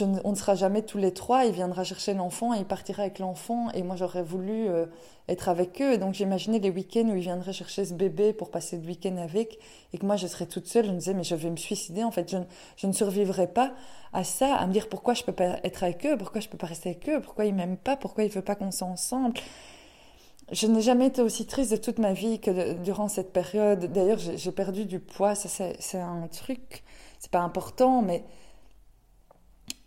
on 0.00 0.30
ne 0.30 0.34
sera 0.34 0.56
jamais 0.56 0.82
tous 0.82 0.98
les 0.98 1.12
trois. 1.14 1.44
Il 1.44 1.52
viendra 1.52 1.84
chercher 1.84 2.12
l'enfant 2.14 2.52
et 2.54 2.58
il 2.58 2.64
partira 2.64 3.04
avec 3.04 3.18
l'enfant. 3.20 3.70
Et 3.70 3.82
moi, 3.82 3.94
j'aurais 3.94 4.22
voulu 4.22 4.68
euh, 4.68 4.86
être 5.28 5.48
avec 5.48 5.80
eux. 5.80 5.96
donc, 5.96 6.14
j'imaginais 6.14 6.58
les 6.58 6.70
week-ends 6.70 7.08
où 7.08 7.14
il 7.14 7.22
viendrait 7.22 7.52
chercher 7.52 7.84
ce 7.84 7.94
bébé 7.94 8.32
pour 8.32 8.50
passer 8.50 8.76
le 8.78 8.86
week-end 8.86 9.16
avec. 9.16 9.58
Et 9.92 9.98
que 9.98 10.04
moi, 10.04 10.16
je 10.16 10.26
serais 10.26 10.46
toute 10.46 10.66
seule. 10.66 10.86
Je 10.86 10.90
me 10.90 10.98
disais, 10.98 11.14
mais 11.14 11.22
je 11.22 11.36
vais 11.36 11.50
me 11.50 11.56
suicider. 11.56 12.02
En 12.02 12.10
fait, 12.10 12.28
je, 12.76 12.86
ne 12.86 12.92
survivrai 12.92 13.46
pas 13.46 13.74
à 14.12 14.24
ça, 14.24 14.56
à 14.56 14.66
me 14.66 14.72
dire 14.72 14.88
pourquoi 14.88 15.14
je 15.14 15.22
peux 15.22 15.32
pas 15.32 15.60
être 15.62 15.84
avec 15.84 16.04
eux, 16.04 16.16
pourquoi 16.16 16.40
je 16.40 16.48
peux 16.48 16.58
pas 16.58 16.66
rester 16.66 16.90
avec 16.90 17.08
eux, 17.08 17.20
pourquoi 17.20 17.44
ils 17.44 17.54
m'aiment 17.54 17.76
pas, 17.76 17.96
pourquoi 17.96 18.24
ils 18.24 18.30
veulent 18.30 18.42
pas 18.42 18.54
qu'on 18.54 18.70
soit 18.70 18.88
ensemble. 18.88 19.34
Je 20.52 20.66
n'ai 20.66 20.80
jamais 20.80 21.08
été 21.08 21.22
aussi 21.22 21.44
triste 21.46 21.72
de 21.72 21.76
toute 21.76 21.98
ma 21.98 22.12
vie 22.12 22.40
que 22.40 22.74
durant 22.74 23.08
cette 23.08 23.32
période. 23.32 23.92
D'ailleurs, 23.92 24.18
j'ai 24.18 24.52
perdu 24.52 24.84
du 24.84 24.98
poids. 24.98 25.34
Ça, 25.34 25.48
c'est 25.78 25.98
un 25.98 26.26
truc. 26.28 26.82
C'est 27.18 27.30
pas 27.30 27.40
important, 27.40 28.02
mais 28.02 28.24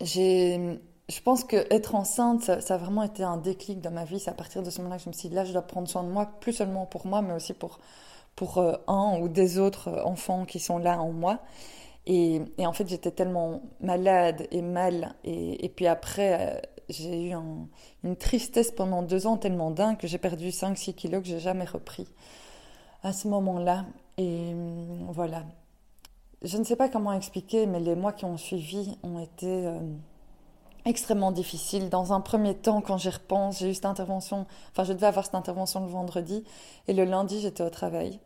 j'ai, 0.01 0.79
je 1.09 1.21
pense 1.21 1.43
que 1.43 1.57
être 1.73 1.95
enceinte, 1.95 2.43
ça, 2.43 2.73
a 2.73 2.77
vraiment 2.77 3.03
été 3.03 3.23
un 3.23 3.37
déclic 3.37 3.81
dans 3.81 3.91
ma 3.91 4.05
vie. 4.05 4.19
C'est 4.19 4.29
à 4.31 4.33
partir 4.33 4.63
de 4.63 4.69
ce 4.69 4.79
moment-là 4.79 4.97
que 4.97 5.03
je 5.03 5.09
me 5.09 5.13
suis 5.13 5.29
dit, 5.29 5.35
là, 5.35 5.45
je 5.45 5.51
dois 5.51 5.61
prendre 5.61 5.87
soin 5.87 6.03
de 6.03 6.09
moi, 6.09 6.29
plus 6.39 6.53
seulement 6.53 6.85
pour 6.85 7.05
moi, 7.07 7.21
mais 7.21 7.33
aussi 7.33 7.53
pour, 7.53 7.79
pour 8.35 8.57
euh, 8.59 8.73
un 8.87 9.19
ou 9.21 9.27
des 9.29 9.59
autres 9.59 9.89
enfants 10.05 10.45
qui 10.45 10.59
sont 10.59 10.77
là 10.77 10.99
en 11.01 11.11
moi. 11.11 11.39
Et, 12.05 12.41
en 12.59 12.73
fait, 12.73 12.87
j'étais 12.87 13.11
tellement 13.11 13.61
malade 13.81 14.47
et 14.51 14.61
mal. 14.61 15.15
Et, 15.23 15.65
et 15.65 15.69
puis 15.69 15.87
après, 15.87 16.57
euh, 16.57 16.61
j'ai 16.89 17.29
eu 17.29 17.33
une 18.03 18.15
tristesse 18.15 18.71
pendant 18.71 19.03
deux 19.03 19.27
ans 19.27 19.37
tellement 19.37 19.71
dingue 19.71 19.97
que 19.97 20.07
j'ai 20.07 20.17
perdu 20.17 20.49
5-6 20.49 20.95
kilos 20.95 21.21
que 21.21 21.27
j'ai 21.27 21.39
jamais 21.39 21.65
repris 21.65 22.07
à 23.03 23.13
ce 23.13 23.27
moment-là. 23.27 23.85
Et 24.17 24.53
voilà, 25.09 25.43
je 26.41 26.57
ne 26.57 26.63
sais 26.63 26.75
pas 26.75 26.89
comment 26.89 27.13
expliquer, 27.13 27.65
mais 27.65 27.79
les 27.79 27.95
mois 27.95 28.13
qui 28.13 28.25
ont 28.25 28.37
suivi 28.37 28.97
ont 29.03 29.19
été 29.19 29.67
euh, 29.67 29.79
extrêmement 30.85 31.31
difficiles. 31.31 31.89
Dans 31.89 32.13
un 32.13 32.21
premier 32.21 32.55
temps, 32.55 32.81
quand 32.81 32.97
j'y 32.97 33.09
repense, 33.09 33.59
j'ai 33.59 33.71
eu 33.71 33.73
cette 33.73 33.85
intervention, 33.85 34.45
enfin 34.71 34.83
je 34.83 34.93
devais 34.93 35.07
avoir 35.07 35.25
cette 35.25 35.35
intervention 35.35 35.81
le 35.81 35.91
vendredi, 35.91 36.43
et 36.87 36.93
le 36.93 37.03
lundi 37.03 37.41
j'étais 37.41 37.63
au 37.63 37.69
travail. 37.69 38.19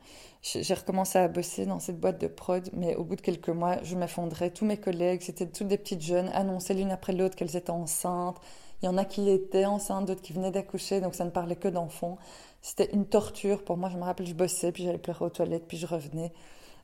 J'ai 0.44 0.74
recommencé 0.74 1.18
à 1.20 1.30
bosser 1.30 1.66
dans 1.66 1.80
cette 1.80 2.00
boîte 2.00 2.20
de 2.20 2.28
prod, 2.28 2.70
mais 2.74 2.96
au 2.96 3.06
bout 3.06 3.16
de 3.16 3.22
quelques 3.22 3.50
mois, 3.50 3.82
je 3.84 3.96
m'effondrais. 3.96 4.50
Tous 4.50 4.66
mes 4.66 4.78
collègues, 4.78 5.22
c'était 5.22 5.48
toutes 5.48 5.70
des 5.70 5.78
petites 5.78 6.02
jeunes, 6.02 6.30
annonçaient 6.34 6.74
l'une 6.74 6.92
après 6.92 7.14
l'autre 7.14 7.36
qu'elles 7.36 7.56
étaient 7.56 7.70
enceintes. 7.70 8.36
Il 8.82 8.88
y 8.88 8.90
en 8.90 8.98
a 8.98 9.06
qui 9.06 9.30
étaient 9.30 9.66
enceintes, 9.66 10.06
d'autres 10.06 10.22
qui 10.22 10.34
venaient 10.34 10.52
d'accoucher, 10.52 11.00
donc 11.00 11.16
ça 11.16 11.24
ne 11.24 11.30
parlait 11.30 11.56
que 11.56 11.70
d'enfants. 11.70 12.18
C'était 12.62 12.92
une 12.92 13.06
torture 13.06 13.64
pour 13.64 13.78
moi. 13.78 13.90
Je 13.90 13.98
me 13.98 14.04
rappelle, 14.04 14.28
je 14.28 14.34
bossais, 14.34 14.74
puis 14.74 14.84
j'allais 14.84 14.98
pleurer 14.98 15.24
aux 15.24 15.30
toilettes, 15.30 15.66
puis 15.66 15.78
je 15.78 15.88
revenais. 15.88 16.34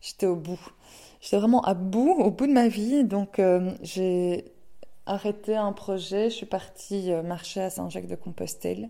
J'étais 0.02 0.26
au 0.26 0.36
bout 0.36 0.60
j'étais 1.22 1.38
vraiment 1.38 1.62
à 1.62 1.74
bout, 1.74 2.12
au 2.12 2.32
bout 2.32 2.48
de 2.48 2.54
ma 2.54 2.68
vie. 2.68 3.04
Donc 3.04 3.40
euh, 3.40 3.72
j'ai 3.82 4.46
arrêté 5.06 5.56
un 5.56 5.74
projet, 5.74 6.30
je 6.30 6.36
suis 6.36 6.46
partie 6.46 7.12
euh, 7.12 7.22
marcher 7.22 7.62
à 7.62 7.70
Saint-Jacques-de-Compostelle. 7.70 8.90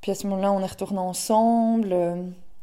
Puis 0.00 0.12
à 0.12 0.14
ce 0.14 0.26
moment-là, 0.26 0.52
on 0.52 0.60
est 0.60 0.66
retourné 0.66 0.98
ensemble. 0.98 1.92
Euh, 1.92 2.22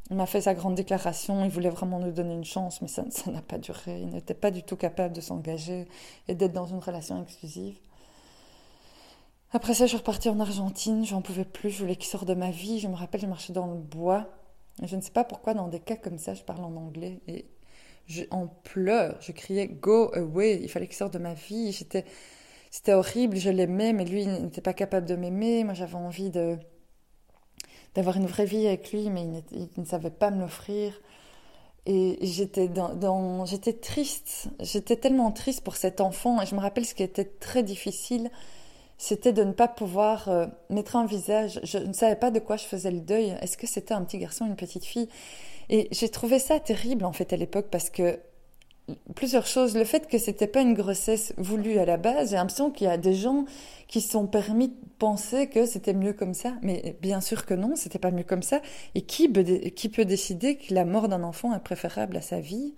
il 0.09 0.17
m'a 0.17 0.25
fait 0.25 0.41
sa 0.41 0.53
grande 0.53 0.75
déclaration, 0.75 1.43
il 1.45 1.49
voulait 1.49 1.69
vraiment 1.69 1.99
nous 1.99 2.11
donner 2.11 2.33
une 2.33 2.45
chance, 2.45 2.81
mais 2.81 2.87
ça 2.89 3.03
n'a 3.27 3.41
pas 3.41 3.57
duré. 3.57 3.99
Il 4.01 4.09
n'était 4.09 4.33
pas 4.33 4.51
du 4.51 4.63
tout 4.63 4.75
capable 4.75 5.15
de 5.15 5.21
s'engager 5.21 5.87
et 6.27 6.35
d'être 6.35 6.53
dans 6.53 6.67
une 6.67 6.79
relation 6.79 7.21
exclusive. 7.23 7.77
Après 9.55 9.75
ça, 9.75 9.85
je 9.85 9.89
suis 9.89 9.97
repartie 9.97 10.29
en 10.29 10.39
Argentine, 10.39 11.05
j'en 11.05 11.21
pouvais 11.21 11.45
plus, 11.45 11.69
je 11.69 11.79
voulais 11.79 11.95
qu'il 11.95 12.09
sorte 12.09 12.25
de 12.25 12.33
ma 12.33 12.49
vie. 12.49 12.79
Je 12.79 12.87
me 12.87 12.95
rappelle, 12.95 13.21
je 13.21 13.27
marchais 13.27 13.53
dans 13.53 13.67
le 13.67 13.77
bois. 13.77 14.27
Je 14.81 14.95
ne 14.95 15.01
sais 15.01 15.11
pas 15.11 15.23
pourquoi, 15.23 15.53
dans 15.53 15.67
des 15.67 15.79
cas 15.79 15.95
comme 15.95 16.17
ça, 16.17 16.33
je 16.33 16.43
parle 16.43 16.63
en 16.63 16.75
anglais 16.75 17.19
et 17.27 17.45
je, 18.07 18.23
en 18.31 18.47
pleurs. 18.47 19.17
Je 19.21 19.31
criais 19.31 19.67
Go 19.67 20.11
away, 20.15 20.59
il 20.61 20.69
fallait 20.69 20.87
qu'il 20.87 20.95
sorte 20.95 21.13
de 21.13 21.19
ma 21.19 21.33
vie. 21.33 21.71
J'étais, 21.71 22.05
c'était 22.71 22.93
horrible, 22.93 23.37
je 23.37 23.49
l'aimais, 23.49 23.93
mais 23.93 24.05
lui, 24.05 24.25
n'était 24.25 24.61
pas 24.61 24.73
capable 24.73 25.05
de 25.05 25.15
m'aimer. 25.15 25.63
Moi, 25.63 25.73
j'avais 25.73 25.95
envie 25.95 26.31
de, 26.31 26.57
d'avoir 27.95 28.17
une 28.17 28.25
vraie 28.25 28.45
vie 28.45 28.67
avec 28.67 28.91
lui, 28.91 29.09
mais 29.09 29.27
il, 29.51 29.69
ne 29.77 29.85
savait 29.85 30.09
pas 30.09 30.31
me 30.31 30.41
l'offrir. 30.41 30.99
Et 31.85 32.17
j'étais 32.21 32.69
dans, 32.69 33.45
j'étais 33.45 33.73
triste. 33.73 34.47
J'étais 34.59 34.95
tellement 34.95 35.31
triste 35.31 35.63
pour 35.63 35.75
cet 35.75 36.01
enfant. 36.01 36.41
Et 36.41 36.45
je 36.45 36.55
me 36.55 36.61
rappelle 36.61 36.85
ce 36.85 36.95
qui 36.95 37.03
était 37.03 37.25
très 37.25 37.61
difficile, 37.61 38.31
c'était 39.03 39.33
de 39.33 39.43
ne 39.43 39.51
pas 39.51 39.67
pouvoir 39.67 40.29
euh, 40.29 40.45
mettre 40.69 40.95
un 40.95 41.05
visage. 41.05 41.59
Je 41.63 41.77
ne 41.77 41.91
savais 41.91 42.15
pas 42.15 42.31
de 42.31 42.39
quoi 42.39 42.55
je 42.55 42.63
faisais 42.63 42.89
le 42.89 43.01
deuil. 43.01 43.35
Est-ce 43.41 43.57
que 43.57 43.67
c'était 43.67 43.93
un 43.93 44.01
petit 44.05 44.17
garçon, 44.17 44.45
une 44.45 44.55
petite 44.55 44.85
fille? 44.85 45.09
Et 45.69 45.89
j'ai 45.91 46.07
trouvé 46.07 46.39
ça 46.39 46.57
terrible 46.61 47.03
en 47.03 47.11
fait 47.11 47.33
à 47.33 47.35
l'époque 47.35 47.67
parce 47.69 47.89
que 47.89 48.17
plusieurs 49.13 49.45
choses. 49.45 49.75
Le 49.75 49.83
fait 49.83 50.07
que 50.07 50.17
c'était 50.17 50.47
pas 50.47 50.61
une 50.61 50.73
grossesse 50.73 51.33
voulue 51.37 51.79
à 51.79 51.85
la 51.85 51.97
base, 51.97 52.29
j'ai 52.29 52.37
l'impression 52.37 52.71
qu'il 52.71 52.87
y 52.87 52.89
a 52.89 52.95
des 52.95 53.13
gens 53.13 53.43
qui 53.89 53.99
sont 53.99 54.25
permis 54.25 54.69
de 54.69 54.75
penser 54.99 55.47
que 55.47 55.65
c'était 55.65 55.93
mieux 55.93 56.13
comme 56.13 56.33
ça. 56.33 56.53
Mais 56.61 56.95
bien 57.01 57.19
sûr 57.19 57.45
que 57.45 57.53
non, 57.53 57.75
c'était 57.75 57.99
pas 57.99 58.11
mieux 58.11 58.23
comme 58.23 58.41
ça. 58.41 58.61
Et 58.95 59.01
qui 59.01 59.27
peut 59.27 60.05
décider 60.05 60.55
que 60.55 60.73
la 60.73 60.85
mort 60.85 61.09
d'un 61.09 61.23
enfant 61.23 61.53
est 61.53 61.59
préférable 61.59 62.15
à 62.15 62.21
sa 62.21 62.39
vie? 62.39 62.73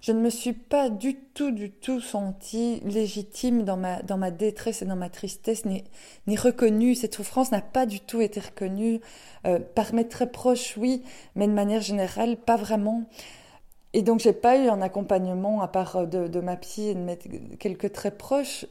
Je 0.00 0.12
ne 0.12 0.20
me 0.20 0.30
suis 0.30 0.52
pas 0.54 0.88
du 0.88 1.14
tout, 1.14 1.50
du 1.50 1.70
tout 1.70 2.00
sentie 2.00 2.80
légitime 2.84 3.64
dans 3.64 3.76
ma, 3.76 4.02
dans 4.02 4.16
ma 4.16 4.30
détresse 4.30 4.82
et 4.82 4.86
dans 4.86 4.96
ma 4.96 5.10
tristesse, 5.10 5.64
ni, 5.66 5.84
ni 6.26 6.36
reconnue. 6.36 6.94
Cette 6.94 7.14
souffrance 7.14 7.52
n'a 7.52 7.60
pas 7.60 7.84
du 7.86 8.00
tout 8.00 8.20
été 8.20 8.40
reconnue. 8.40 9.00
Euh, 9.46 9.58
par 9.58 9.94
mes 9.94 10.08
très 10.08 10.30
proches, 10.30 10.76
oui, 10.76 11.02
mais 11.34 11.46
de 11.46 11.52
manière 11.52 11.82
générale, 11.82 12.36
pas 12.36 12.56
vraiment. 12.56 13.04
Et 13.92 14.02
donc, 14.02 14.20
j'ai 14.20 14.32
pas 14.32 14.56
eu 14.56 14.68
un 14.68 14.80
accompagnement 14.82 15.60
à 15.62 15.68
part 15.68 15.96
euh, 15.96 16.06
de, 16.06 16.40
ma 16.40 16.56
psy 16.56 16.88
et 16.88 16.94
de 16.94 17.00
mes 17.00 17.18
quelques 17.58 17.92
très 17.92 18.10
proches. 18.10 18.66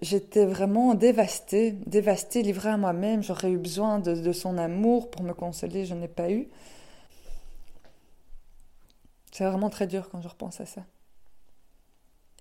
J'étais 0.00 0.46
vraiment 0.46 0.94
dévastée, 0.94 1.72
dévastée, 1.86 2.42
livrée 2.42 2.70
à 2.70 2.76
moi-même. 2.76 3.22
J'aurais 3.22 3.50
eu 3.50 3.58
besoin 3.58 3.98
de, 3.98 4.32
son 4.32 4.56
amour 4.56 5.10
pour 5.10 5.22
me 5.22 5.34
consoler, 5.34 5.84
je 5.84 5.94
n'ai 5.94 6.08
pas 6.08 6.30
eu. 6.30 6.48
C'est 9.34 9.44
vraiment 9.44 9.68
très 9.68 9.88
dur 9.88 10.10
quand 10.10 10.20
je 10.20 10.28
repense 10.28 10.60
à 10.60 10.66
ça. 10.66 10.82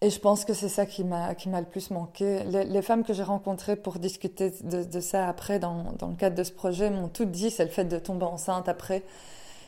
Et 0.04 0.12
je 0.12 0.20
pense 0.20 0.46
que 0.46 0.54
c'est 0.54 0.70
ça 0.70 0.86
qui 0.86 1.04
m'a 1.04 1.34
qui 1.34 1.50
m'a 1.50 1.60
le 1.60 1.66
plus 1.66 1.90
manqué. 1.90 2.44
Les, 2.44 2.82
femmes 2.84 3.04
que 3.04 3.14
j'ai 3.14 3.24
rencontrées 3.24 3.76
pour 3.76 3.98
discuter 3.98 4.52
de, 4.62 5.00
ça 5.00 5.28
après 5.28 5.58
dans, 5.58 5.94
dans, 5.94 6.10
le 6.10 6.16
cadre 6.16 6.36
de 6.36 6.44
ce 6.44 6.52
projet 6.52 6.92
m'ont 6.92 7.10
toutes 7.10 7.32
dit 7.32 7.50
c'est 7.50 7.64
le 7.66 7.72
fait 7.72 7.86
de 7.86 7.98
tomber 7.98 8.26
enceinte 8.26 8.70
après 8.70 9.02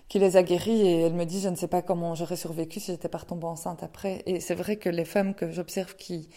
qui 0.08 0.20
les 0.20 0.38
a 0.38 0.44
guéries 0.44 0.82
et 0.82 1.02
elles 1.02 1.16
me 1.16 1.26
disent 1.26 1.46
je 1.46 1.50
ne 1.50 1.56
sais 1.56 1.68
pas 1.68 1.82
comment 1.82 2.14
j'aurais 2.14 2.36
survécu 2.36 2.80
si 2.80 2.92
j'étais 2.92 3.10
pas 3.10 3.18
retombée 3.18 3.48
enceinte 3.48 3.82
après. 3.82 4.22
Et 4.28 4.40
c'est 4.40 4.56
vrai 4.56 4.76
que 4.78 4.90
les 4.90 5.06
femmes 5.06 5.34
que 5.34 5.50
j'observe 5.50 5.96
qui 5.96 6.30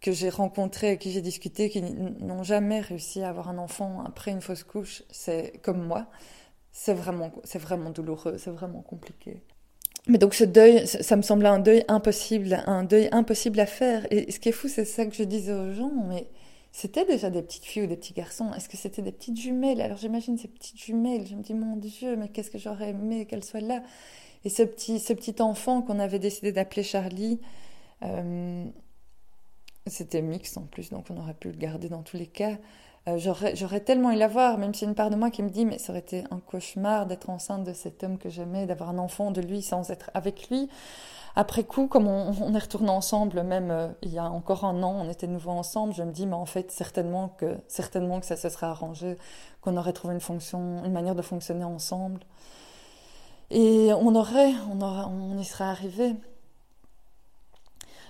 que 0.00 0.10
j'ai 0.10 0.28
rencontrées, 0.28 0.98
qui 0.98 1.12
j'ai 1.12 1.22
discuté, 1.22 1.70
qui 1.70 1.82
n'ont 1.82 2.42
jamais 2.42 2.80
réussi 2.80 3.22
à 3.22 3.28
avoir 3.28 3.48
un 3.48 3.58
enfant 3.58 4.02
après 4.04 4.32
une 4.32 4.40
fausse 4.40 4.64
couche, 4.64 5.04
c'est 5.12 5.60
comme 5.62 5.86
moi, 5.86 6.06
c'est 6.72 6.94
vraiment 6.94 7.30
c'est 7.44 7.60
vraiment 7.60 7.90
douloureux, 7.90 8.38
c'est 8.38 8.50
vraiment 8.50 8.82
compliqué. 8.82 9.40
Mais 10.08 10.18
donc 10.18 10.34
ce 10.34 10.44
deuil, 10.44 10.86
ça 10.86 11.16
me 11.16 11.22
semblait 11.22 11.48
un 11.48 11.60
deuil 11.60 11.84
impossible, 11.86 12.62
un 12.66 12.82
deuil 12.82 13.08
impossible 13.12 13.60
à 13.60 13.66
faire. 13.66 14.06
Et 14.10 14.32
ce 14.32 14.40
qui 14.40 14.48
est 14.48 14.52
fou, 14.52 14.68
c'est 14.68 14.84
ça 14.84 15.06
que 15.06 15.14
je 15.14 15.22
disais 15.22 15.52
aux 15.52 15.72
gens, 15.72 15.92
mais 16.08 16.26
c'était 16.72 17.04
déjà 17.04 17.30
des 17.30 17.42
petites 17.42 17.64
filles 17.64 17.84
ou 17.84 17.86
des 17.86 17.96
petits 17.96 18.14
garçons. 18.14 18.52
Est-ce 18.54 18.68
que 18.68 18.76
c'était 18.76 19.02
des 19.02 19.12
petites 19.12 19.38
jumelles? 19.38 19.80
Alors 19.80 19.98
j'imagine 19.98 20.38
ces 20.38 20.48
petites 20.48 20.82
jumelles. 20.82 21.26
Je 21.26 21.36
me 21.36 21.42
dis, 21.42 21.54
mon 21.54 21.76
Dieu, 21.76 22.16
mais 22.16 22.28
qu'est-ce 22.28 22.50
que 22.50 22.58
j'aurais 22.58 22.90
aimé 22.90 23.26
qu'elles 23.26 23.44
soient 23.44 23.60
là? 23.60 23.82
Et 24.44 24.48
ce 24.48 24.64
petit, 24.64 24.98
ce 24.98 25.12
petit 25.12 25.40
enfant 25.40 25.82
qu'on 25.82 26.00
avait 26.00 26.18
décidé 26.18 26.50
d'appeler 26.50 26.82
Charlie, 26.82 27.38
euh, 28.02 28.64
c'était 29.86 30.22
mixte 30.22 30.58
en 30.58 30.62
plus, 30.62 30.90
donc 30.90 31.06
on 31.10 31.16
aurait 31.16 31.34
pu 31.34 31.48
le 31.48 31.56
garder 31.56 31.88
dans 31.88 32.02
tous 32.02 32.16
les 32.16 32.26
cas. 32.26 32.58
Euh, 33.08 33.18
j'aurais 33.18 33.80
tellement 33.80 34.12
eu 34.12 34.16
la 34.16 34.28
voir, 34.28 34.58
même 34.58 34.74
si 34.74 34.84
une 34.84 34.94
part 34.94 35.10
de 35.10 35.16
moi 35.16 35.30
qui 35.30 35.42
me 35.42 35.50
dit, 35.50 35.64
mais 35.64 35.78
ça 35.78 35.92
aurait 35.92 36.00
été 36.00 36.24
un 36.30 36.38
cauchemar 36.38 37.06
d'être 37.06 37.30
enceinte 37.30 37.64
de 37.64 37.72
cet 37.72 38.04
homme 38.04 38.16
que 38.16 38.30
j'aimais, 38.30 38.66
d'avoir 38.66 38.90
un 38.90 38.98
enfant 38.98 39.32
de 39.32 39.40
lui 39.40 39.60
sans 39.60 39.90
être 39.90 40.10
avec 40.14 40.48
lui. 40.48 40.68
Après 41.34 41.64
coup, 41.64 41.88
comme 41.88 42.06
on, 42.06 42.54
est 42.54 42.58
retourné 42.58 42.90
ensemble, 42.90 43.42
même 43.42 43.70
euh, 43.70 43.88
il 44.02 44.12
y 44.12 44.18
a 44.18 44.30
encore 44.30 44.64
un 44.64 44.82
an, 44.82 44.94
on 45.00 45.10
était 45.10 45.26
de 45.26 45.32
nouveau 45.32 45.50
ensemble, 45.50 45.94
je 45.94 46.02
me 46.02 46.12
dis, 46.12 46.26
mais 46.26 46.34
en 46.34 46.46
fait, 46.46 46.70
certainement 46.70 47.28
que, 47.38 47.56
certainement 47.68 48.20
que 48.20 48.26
ça 48.26 48.36
se 48.36 48.48
serait 48.48 48.66
arrangé, 48.66 49.16
qu'on 49.62 49.76
aurait 49.76 49.94
trouvé 49.94 50.14
une 50.14 50.20
fonction, 50.20 50.84
une 50.84 50.92
manière 50.92 51.14
de 51.14 51.22
fonctionner 51.22 51.64
ensemble. 51.64 52.20
Et 53.50 53.92
on 53.94 54.14
aurait, 54.14 54.52
on, 54.70 54.80
aurait, 54.80 55.04
on 55.06 55.38
y 55.38 55.44
serait 55.44 55.64
arrivé. 55.64 56.14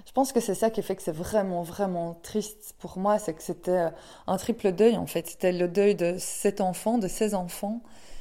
Je 0.07 0.13
pense 0.13 0.33
que 0.33 0.41
c'est 0.41 0.55
ça 0.55 0.71
qui 0.71 0.83
fait 0.83 0.97
que 0.97 1.03
c'est 1.03 1.13
vraiment, 1.13 1.63
vraiment 1.63 2.15
triste 2.23 2.75
pour 2.79 2.99
moi, 2.99 3.19
c'est 3.19 3.35
que 3.35 3.43
c'était 3.43 3.71
euh, 3.71 3.91
un 4.27 4.37
triple 4.37 4.73
deuil 4.73 4.97
en 4.97 5.07
fait. 5.07 5.27
C'était 5.29 5.53
le 5.53 5.69
deuil 5.69 5.95
de 5.95 6.17
cet 6.19 6.61
enfant, 6.61 6.99
de 6.99 7.09
ses 7.09 7.35
enfants, 7.35 7.81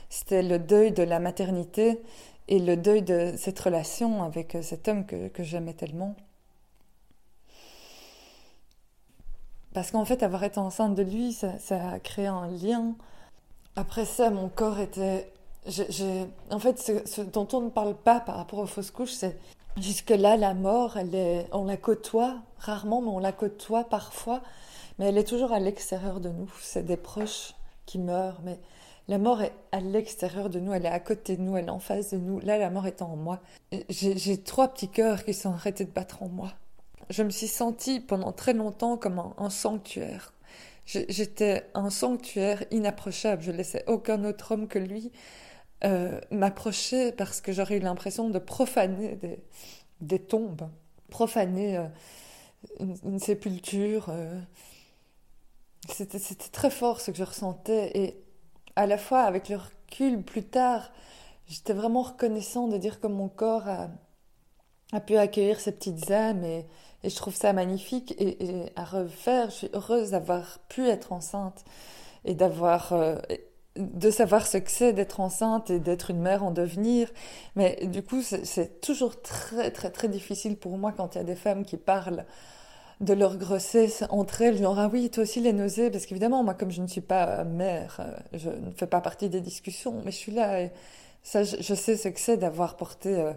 c'était 0.09 0.43
le 0.43 0.59
deuil 0.59 0.91
de 0.91 1.03
la 1.03 1.19
maternité 1.19 2.01
et 2.47 2.59
le 2.59 2.77
deuil 2.77 3.01
de 3.01 3.33
cette 3.37 3.59
relation 3.59 4.23
avec 4.23 4.55
euh, 4.55 4.61
cet 4.61 4.87
homme 4.87 5.05
que, 5.05 5.27
que 5.29 5.43
j'aimais 5.43 5.73
tellement. 5.73 6.15
Parce 9.73 9.91
qu'en 9.91 10.05
fait, 10.05 10.21
avoir 10.23 10.43
été 10.43 10.59
enceinte 10.59 10.95
de 10.95 11.03
lui, 11.03 11.33
ça, 11.33 11.55
a 11.69 11.99
créé 11.99 12.27
un 12.27 12.47
lien. 12.47 12.93
Après 13.75 14.05
ça, 14.05 14.29
mon 14.29 14.49
corps 14.49 14.79
était... 14.79 15.31
En 16.49 16.59
fait, 16.59 16.79
ce 17.05 17.21
dont 17.21 17.47
on 17.53 17.61
ne 17.61 17.69
parle 17.69 17.95
pas 17.95 18.19
par 18.19 18.35
rapport 18.35 18.59
aux 18.59 18.65
fausses 18.65 18.91
couches, 18.91 19.11
c'est 19.11 19.37
Jusque-là, 19.77 20.35
la 20.35 20.53
mort, 20.53 20.97
elle 20.97 21.15
est, 21.15 21.47
on 21.53 21.65
la 21.65 21.77
côtoie 21.77 22.41
rarement, 22.57 23.01
mais 23.01 23.09
on 23.09 23.19
la 23.19 23.31
côtoie 23.31 23.85
parfois, 23.85 24.41
mais 24.99 25.05
elle 25.05 25.17
est 25.17 25.27
toujours 25.27 25.53
à 25.53 25.59
l'extérieur 25.59 26.19
de 26.19 26.29
nous. 26.29 26.51
C'est 26.61 26.85
des 26.85 26.97
proches 26.97 27.55
qui 27.85 27.97
meurent, 27.97 28.41
mais 28.43 28.59
la 29.07 29.17
mort 29.17 29.41
est 29.41 29.53
à 29.71 29.79
l'extérieur 29.79 30.49
de 30.49 30.59
nous, 30.59 30.73
elle 30.73 30.85
est 30.85 30.89
à 30.89 30.99
côté 30.99 31.37
de 31.37 31.41
nous, 31.41 31.57
elle 31.57 31.65
est 31.65 31.71
en 31.71 31.79
face 31.79 32.11
de 32.11 32.17
nous. 32.17 32.39
Là, 32.41 32.57
la 32.57 32.69
mort 32.69 32.85
est 32.85 33.01
en 33.01 33.15
moi. 33.15 33.39
J'ai 33.89 34.37
trois 34.41 34.67
petits 34.67 34.89
cœurs 34.89 35.23
qui 35.23 35.33
sont 35.33 35.51
arrêtés 35.51 35.85
de 35.85 35.91
battre 35.91 36.23
en 36.23 36.27
moi. 36.27 36.51
Je 37.09 37.23
me 37.23 37.29
suis 37.29 37.47
sentie 37.47 37.99
pendant 37.99 38.31
très 38.31 38.53
longtemps 38.53 38.97
comme 38.97 39.33
un, 39.37 39.49
sanctuaire. 39.49 40.33
J'étais 40.85 41.65
un 41.73 41.89
sanctuaire 41.89 42.63
inapprochable. 42.71 43.41
Je 43.41 43.51
laissais 43.51 43.83
aucun 43.87 44.23
autre 44.23 44.53
homme 44.53 44.67
que 44.67 44.79
lui 44.79 45.11
euh, 45.83 46.21
m'approcher 46.29 47.11
parce 47.11 47.41
que 47.41 47.51
j'aurais 47.51 47.77
eu 47.77 47.79
l'impression 47.79 48.29
de 48.29 48.37
profaner 48.37 49.17
des, 49.99 50.19
tombes, 50.19 50.69
profaner 51.09 51.77
euh, 51.77 51.87
une, 53.03 53.17
sépulture. 53.17 54.09
Euh. 54.09 54.39
C'était 55.89 56.19
très 56.51 56.69
fort 56.69 57.01
ce 57.01 57.09
que 57.09 57.17
je 57.17 57.23
ressentais 57.23 57.97
et 57.97 58.23
à 58.75 58.85
la 58.85 58.99
fois 58.99 59.21
avec 59.21 59.49
le 59.49 59.57
recul 59.57 60.21
plus 60.21 60.43
tard, 60.43 60.91
j'étais 61.47 61.73
vraiment 61.73 62.03
reconnaissant 62.03 62.67
de 62.67 62.77
dire 62.77 62.99
que 62.99 63.07
mon 63.07 63.27
corps 63.27 63.67
a, 63.67 64.99
pu 64.99 65.17
accueillir 65.17 65.59
ces 65.59 65.71
petites 65.71 66.11
âmes 66.11 66.43
et, 66.43 66.67
je 67.03 67.15
trouve 67.15 67.33
ça 67.33 67.53
magnifique 67.53 68.13
et, 68.19 68.71
à 68.75 68.83
refaire. 68.83 69.49
Je 69.49 69.55
suis 69.55 69.69
heureuse 69.73 70.11
d'avoir 70.11 70.59
pu 70.69 70.87
être 70.87 71.11
enceinte 71.11 71.65
et 72.23 72.35
d'avoir 72.35 72.93
de 73.77 74.11
savoir 74.11 74.47
ce 74.47 74.57
que 74.57 74.71
c'est 74.71 74.93
d'être 74.93 75.19
enceinte 75.19 75.69
et 75.69 75.79
d'être 75.79 76.11
une 76.11 76.19
mère 76.19 76.43
en 76.43 76.51
devenir. 76.51 77.09
Mais 77.55 77.79
du 77.85 78.03
coup, 78.03 78.21
c'est 78.21 78.81
toujours 78.81 79.21
très, 79.21 79.71
très, 79.71 79.89
très 79.91 80.07
difficile 80.07 80.57
pour 80.57 80.77
moi 80.77 80.91
quand 80.91 81.15
il 81.15 81.19
y 81.19 81.21
a 81.21 81.25
des 81.25 81.35
femmes 81.35 81.63
qui 81.65 81.77
parlent 81.77 82.25
de 83.01 83.13
leur 83.13 83.37
grossesse 83.37 84.03
entre 84.09 84.43
elles, 84.43 84.57
genre, 84.57 84.77
ah 84.77 84.89
oui, 84.91 85.09
toi 85.09 85.23
aussi 85.23 85.39
les 85.39 85.53
nausées, 85.53 85.89
parce 85.89 86.05
qu'évidemment, 86.05 86.43
moi, 86.43 86.53
comme 86.53 86.69
je 86.69 86.81
ne 86.81 86.87
suis 86.87 87.01
pas 87.01 87.43
mère, 87.43 87.97
euh, 87.99 88.37
je 88.37 88.49
ne 88.49 88.71
fais 88.75 88.85
pas 88.85 89.01
partie 89.01 89.27
des 89.27 89.41
discussions, 89.41 90.01
mais 90.05 90.11
je 90.11 90.17
suis 90.17 90.31
là 90.31 90.61
et 90.61 90.71
ça, 91.23 91.43
je, 91.43 91.73
sais 91.73 91.97
ce 91.97 92.09
que 92.09 92.19
c'est 92.19 92.37
d'avoir 92.37 92.77
porté 92.77 93.15
euh, 93.15 93.33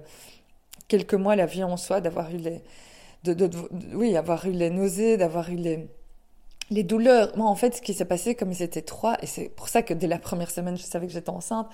quelques 0.86 1.14
mois 1.14 1.34
la 1.34 1.46
vie 1.46 1.64
en 1.64 1.78
soi, 1.78 2.02
d'avoir 2.02 2.30
eu 2.30 2.36
les, 2.36 2.62
de, 3.24 3.50
oui, 3.94 4.16
avoir 4.16 4.46
eu 4.46 4.52
les 4.52 4.68
nausées, 4.68 5.16
d'avoir 5.16 5.48
eu 5.48 5.56
les, 5.56 5.88
les 6.70 6.82
douleurs, 6.82 7.36
moi 7.36 7.46
en 7.46 7.54
fait 7.54 7.76
ce 7.76 7.82
qui 7.82 7.94
s'est 7.94 8.04
passé 8.04 8.34
comme 8.34 8.52
ils 8.52 8.62
étaient 8.62 8.82
trois, 8.82 9.16
et 9.22 9.26
c'est 9.26 9.48
pour 9.48 9.68
ça 9.68 9.82
que 9.82 9.94
dès 9.94 10.06
la 10.06 10.18
première 10.18 10.50
semaine 10.50 10.76
je 10.76 10.82
savais 10.82 11.06
que 11.06 11.12
j'étais 11.12 11.30
enceinte, 11.30 11.68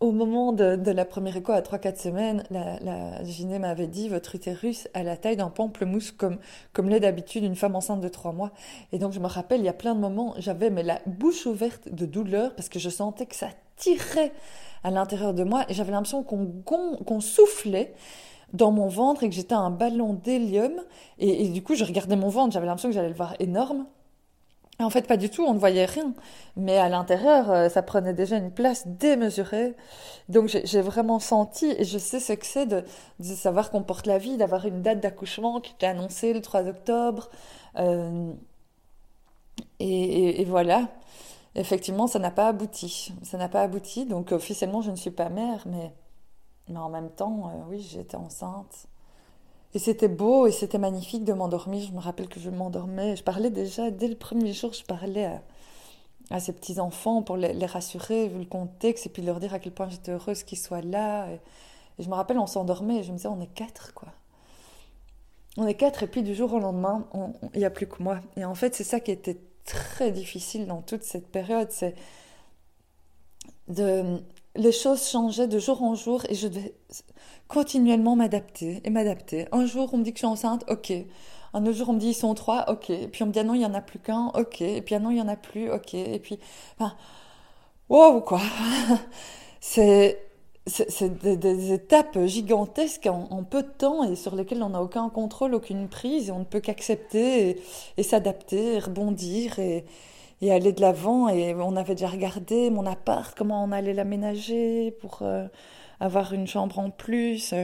au 0.00 0.12
moment 0.12 0.52
de, 0.52 0.90
la 0.90 1.04
première 1.04 1.36
écho 1.36 1.50
à 1.52 1.60
3-4 1.60 2.00
semaines, 2.00 2.44
la, 2.50 2.78
la 2.80 3.24
gyné 3.24 3.58
m'avait 3.58 3.88
dit 3.88 4.08
votre 4.08 4.36
utérus 4.36 4.88
a 4.94 5.02
la 5.02 5.16
taille 5.16 5.36
d'un 5.36 5.50
pamplemousse 5.50 6.12
comme, 6.12 6.38
comme 6.72 6.88
l'est 6.88 7.00
d'habitude 7.00 7.42
une 7.42 7.56
femme 7.56 7.74
enceinte 7.74 8.00
de 8.00 8.08
3 8.08 8.32
mois. 8.32 8.52
Et 8.92 8.98
donc 8.98 9.12
je 9.12 9.18
me 9.18 9.26
rappelle, 9.26 9.60
il 9.60 9.64
y 9.64 9.68
a 9.68 9.72
plein 9.72 9.96
de 9.96 10.00
moments, 10.00 10.34
j'avais 10.38 10.70
mais 10.70 10.84
la 10.84 11.00
bouche 11.06 11.46
ouverte 11.46 11.88
de 11.92 12.06
douleur 12.06 12.54
parce 12.54 12.68
que 12.68 12.78
je 12.78 12.90
sentais 12.90 13.26
que 13.26 13.34
ça 13.34 13.48
tirait 13.76 14.32
à 14.84 14.92
l'intérieur 14.92 15.34
de 15.34 15.42
moi 15.42 15.64
et 15.68 15.74
j'avais 15.74 15.90
l'impression 15.90 16.22
qu'on 16.22 17.20
soufflait 17.20 17.92
dans 18.52 18.70
mon 18.70 18.86
ventre 18.86 19.24
et 19.24 19.28
que 19.28 19.34
j'étais 19.34 19.54
un 19.54 19.70
ballon 19.70 20.14
d'hélium. 20.14 20.72
Et, 21.18 21.44
et, 21.44 21.48
du 21.48 21.62
coup, 21.62 21.74
je 21.74 21.84
regardais 21.84 22.16
mon 22.16 22.28
ventre, 22.28 22.52
j'avais 22.52 22.66
l'impression 22.66 22.88
que 22.88 22.94
j'allais 22.94 23.08
le 23.08 23.14
voir 23.14 23.34
énorme. 23.40 23.86
En 24.84 24.90
fait, 24.90 25.06
pas 25.08 25.16
du 25.16 25.28
tout, 25.28 25.44
on 25.44 25.54
ne 25.54 25.58
voyait 25.58 25.86
rien. 25.86 26.14
Mais 26.56 26.78
à 26.78 26.88
l'intérieur, 26.88 27.50
euh, 27.50 27.68
ça 27.68 27.82
prenait 27.82 28.14
déjà 28.14 28.36
une 28.36 28.52
place 28.52 28.86
démesurée. 28.86 29.74
Donc 30.28 30.48
j'ai 30.48 30.80
vraiment 30.80 31.18
senti, 31.18 31.66
et 31.78 31.84
je 31.84 31.98
sais 31.98 32.20
ce 32.20 32.32
que 32.34 32.46
c'est 32.46 32.66
de, 32.66 32.84
savoir 33.20 33.70
qu'on 33.70 33.82
porte 33.82 34.06
la 34.06 34.18
vie, 34.18 34.36
d'avoir 34.36 34.66
une 34.66 34.82
date 34.82 35.00
d'accouchement 35.00 35.60
qui 35.60 35.72
était 35.72 35.86
annoncée 35.86 36.32
le 36.32 36.40
3 36.42 36.68
octobre. 36.68 37.28
Euh, 37.76 38.32
et, 39.80 40.44
voilà, 40.44 40.88
effectivement, 41.54 42.06
ça 42.06 42.18
n'a 42.18 42.30
pas 42.30 42.48
abouti. 42.48 43.12
Ça 43.22 43.38
n'a 43.38 43.48
pas 43.48 43.62
abouti, 43.62 44.06
donc 44.06 44.32
officiellement, 44.32 44.82
je 44.82 44.90
ne 44.90 44.96
suis 44.96 45.10
pas 45.10 45.28
mère, 45.28 45.64
mais, 45.66 45.92
mais 46.68 46.78
en 46.78 46.88
même 46.90 47.10
temps, 47.10 47.50
euh, 47.50 47.62
oui, 47.70 47.80
j'étais 47.80 48.16
enceinte. 48.16 48.86
Et 49.74 49.78
c'était 49.78 50.08
beau 50.08 50.46
et 50.46 50.52
c'était 50.52 50.78
magnifique 50.78 51.24
de 51.24 51.32
m'endormir. 51.32 51.86
Je 51.86 51.92
me 51.92 52.00
rappelle 52.00 52.28
que 52.28 52.40
je 52.40 52.50
m'endormais. 52.50 53.16
Je 53.16 53.22
parlais 53.22 53.50
déjà, 53.50 53.90
dès 53.90 54.08
le 54.08 54.14
premier 54.14 54.52
jour, 54.52 54.72
je 54.72 54.84
parlais 54.84 55.30
à, 56.30 56.40
ces 56.40 56.52
petits-enfants 56.52 57.22
pour 57.22 57.36
les, 57.36 57.66
rassurer, 57.66 58.28
vu 58.28 58.38
le 58.40 58.44
contexte, 58.46 59.06
et 59.06 59.08
puis 59.08 59.22
leur 59.22 59.40
dire 59.40 59.54
à 59.54 59.58
quel 59.58 59.72
point 59.72 59.88
j'étais 59.88 60.12
heureuse 60.12 60.42
qu'ils 60.42 60.58
soient 60.58 60.80
là. 60.80 61.30
Et, 61.30 61.40
je 61.98 62.08
me 62.08 62.14
rappelle, 62.14 62.38
on 62.38 62.46
s'endormait 62.46 62.98
et 62.98 63.02
je 63.02 63.10
me 63.10 63.16
disais, 63.16 63.28
on 63.28 63.40
est 63.40 63.54
quatre, 63.54 63.92
quoi. 63.92 64.08
On 65.56 65.66
est 65.66 65.74
quatre, 65.74 66.04
et 66.04 66.06
puis 66.06 66.22
du 66.22 66.34
jour 66.34 66.52
au 66.52 66.60
lendemain, 66.60 67.06
il 67.54 67.58
n'y 67.58 67.64
a 67.64 67.70
plus 67.70 67.88
que 67.88 68.02
moi. 68.02 68.20
Et 68.36 68.44
en 68.44 68.54
fait, 68.54 68.74
c'est 68.74 68.84
ça 68.84 69.00
qui 69.00 69.10
était 69.10 69.38
très 69.64 70.12
difficile 70.12 70.66
dans 70.66 70.80
toute 70.80 71.02
cette 71.02 71.28
période. 71.28 71.68
C'est 71.70 71.94
de. 73.68 74.20
Les 74.56 74.72
choses 74.72 75.08
changeaient 75.08 75.48
de 75.48 75.58
jour 75.58 75.82
en 75.82 75.94
jour 75.94 76.24
et 76.28 76.34
je 76.34 76.48
devais 76.48 76.74
continuellement 77.48 78.16
m'adapter 78.16 78.80
et 78.84 78.90
m'adapter. 78.90 79.46
Un 79.52 79.66
jour, 79.66 79.90
on 79.92 79.98
me 79.98 80.04
dit 80.04 80.12
que 80.12 80.18
je 80.18 80.20
suis 80.20 80.26
enceinte, 80.26 80.64
ok. 80.68 80.92
Un 81.54 81.64
autre 81.64 81.76
jour, 81.76 81.88
on 81.88 81.92
me 81.94 82.00
dit 82.00 82.08
ils 82.08 82.14
sont 82.14 82.34
trois, 82.34 82.70
ok. 82.70 82.90
Et 82.90 83.08
puis 83.08 83.22
on 83.22 83.26
me 83.26 83.32
dit 83.32 83.38
ah 83.38 83.44
non, 83.44 83.54
il 83.54 83.62
y 83.62 83.66
en 83.66 83.74
a 83.74 83.80
plus 83.80 83.98
qu'un, 83.98 84.30
ok. 84.34 84.60
Et 84.60 84.82
puis 84.82 84.94
ah 84.94 84.98
non, 84.98 85.10
il 85.10 85.18
y 85.18 85.22
en 85.22 85.28
a 85.28 85.36
plus, 85.36 85.70
ok. 85.70 85.94
Et 85.94 86.18
puis, 86.18 86.38
enfin, 86.78 86.94
wow, 87.88 88.20
quoi. 88.20 88.40
c'est 89.60 90.28
c'est 90.68 91.18
des, 91.18 91.72
étapes 91.72 92.18
gigantesques 92.26 93.06
en, 93.06 93.42
peu 93.42 93.62
de 93.62 93.68
temps 93.68 94.04
et 94.04 94.16
sur 94.16 94.36
lesquelles 94.36 94.62
on 94.62 94.70
n'a 94.70 94.82
aucun 94.82 95.08
contrôle, 95.08 95.54
aucune 95.54 95.88
prise 95.88 96.28
et 96.28 96.32
on 96.32 96.40
ne 96.40 96.44
peut 96.44 96.60
qu'accepter 96.60 97.60
et, 97.96 98.02
s'adapter, 98.02 98.78
rebondir 98.78 99.58
et, 99.58 99.84
et, 100.42 100.52
aller 100.52 100.72
de 100.72 100.80
l'avant. 100.80 101.28
Et 101.28 101.54
on 101.54 101.76
avait 101.76 101.94
déjà 101.94 102.08
regardé 102.08 102.70
mon 102.70 102.86
appart, 102.86 103.36
comment 103.36 103.62
on 103.64 103.72
allait 103.72 103.94
l'aménager 103.94 104.92
pour, 105.00 105.20
euh, 105.22 105.46
avoir 106.00 106.32
une 106.32 106.46
chambre 106.46 106.78
en 106.78 106.90
plus. 106.90 107.54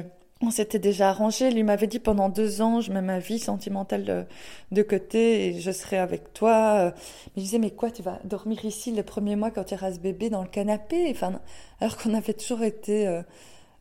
On 0.41 0.51
s'était 0.51 0.79
déjà 0.79 1.11
arrangé. 1.11 1.51
Lui 1.51 1.63
m'avait 1.63 1.87
dit 1.87 1.99
pendant 1.99 2.29
deux 2.29 2.61
ans, 2.61 2.81
je 2.81 2.93
mets 2.93 3.01
ma 3.01 3.19
vie 3.19 3.39
sentimentale 3.39 4.27
de, 4.73 4.83
côté 4.83 5.47
et 5.47 5.61
je 5.61 5.71
serai 5.71 5.99
avec 5.99 6.33
toi. 6.35 6.93
Mais 7.29 7.33
je 7.37 7.43
disais, 7.43 7.59
mais 7.59 7.71
quoi, 7.71 7.91
tu 7.91 8.03
vas 8.03 8.19
dormir 8.25 8.65
ici 8.65 8.93
le 8.93 9.03
premier 9.03 9.37
mois 9.37 9.51
quand 9.51 9.65
tu 9.65 9.75
auras 9.75 9.93
ce 9.93 10.01
bébé 10.01 10.31
dans 10.31 10.43
le 10.43 10.49
canapé? 10.49 11.09
Enfin, 11.11 11.41
Alors 11.81 11.97
qu'on 11.97 12.15
avait 12.15 12.35
toujours 12.35 12.63
été 12.63 13.07
euh, 13.07 13.23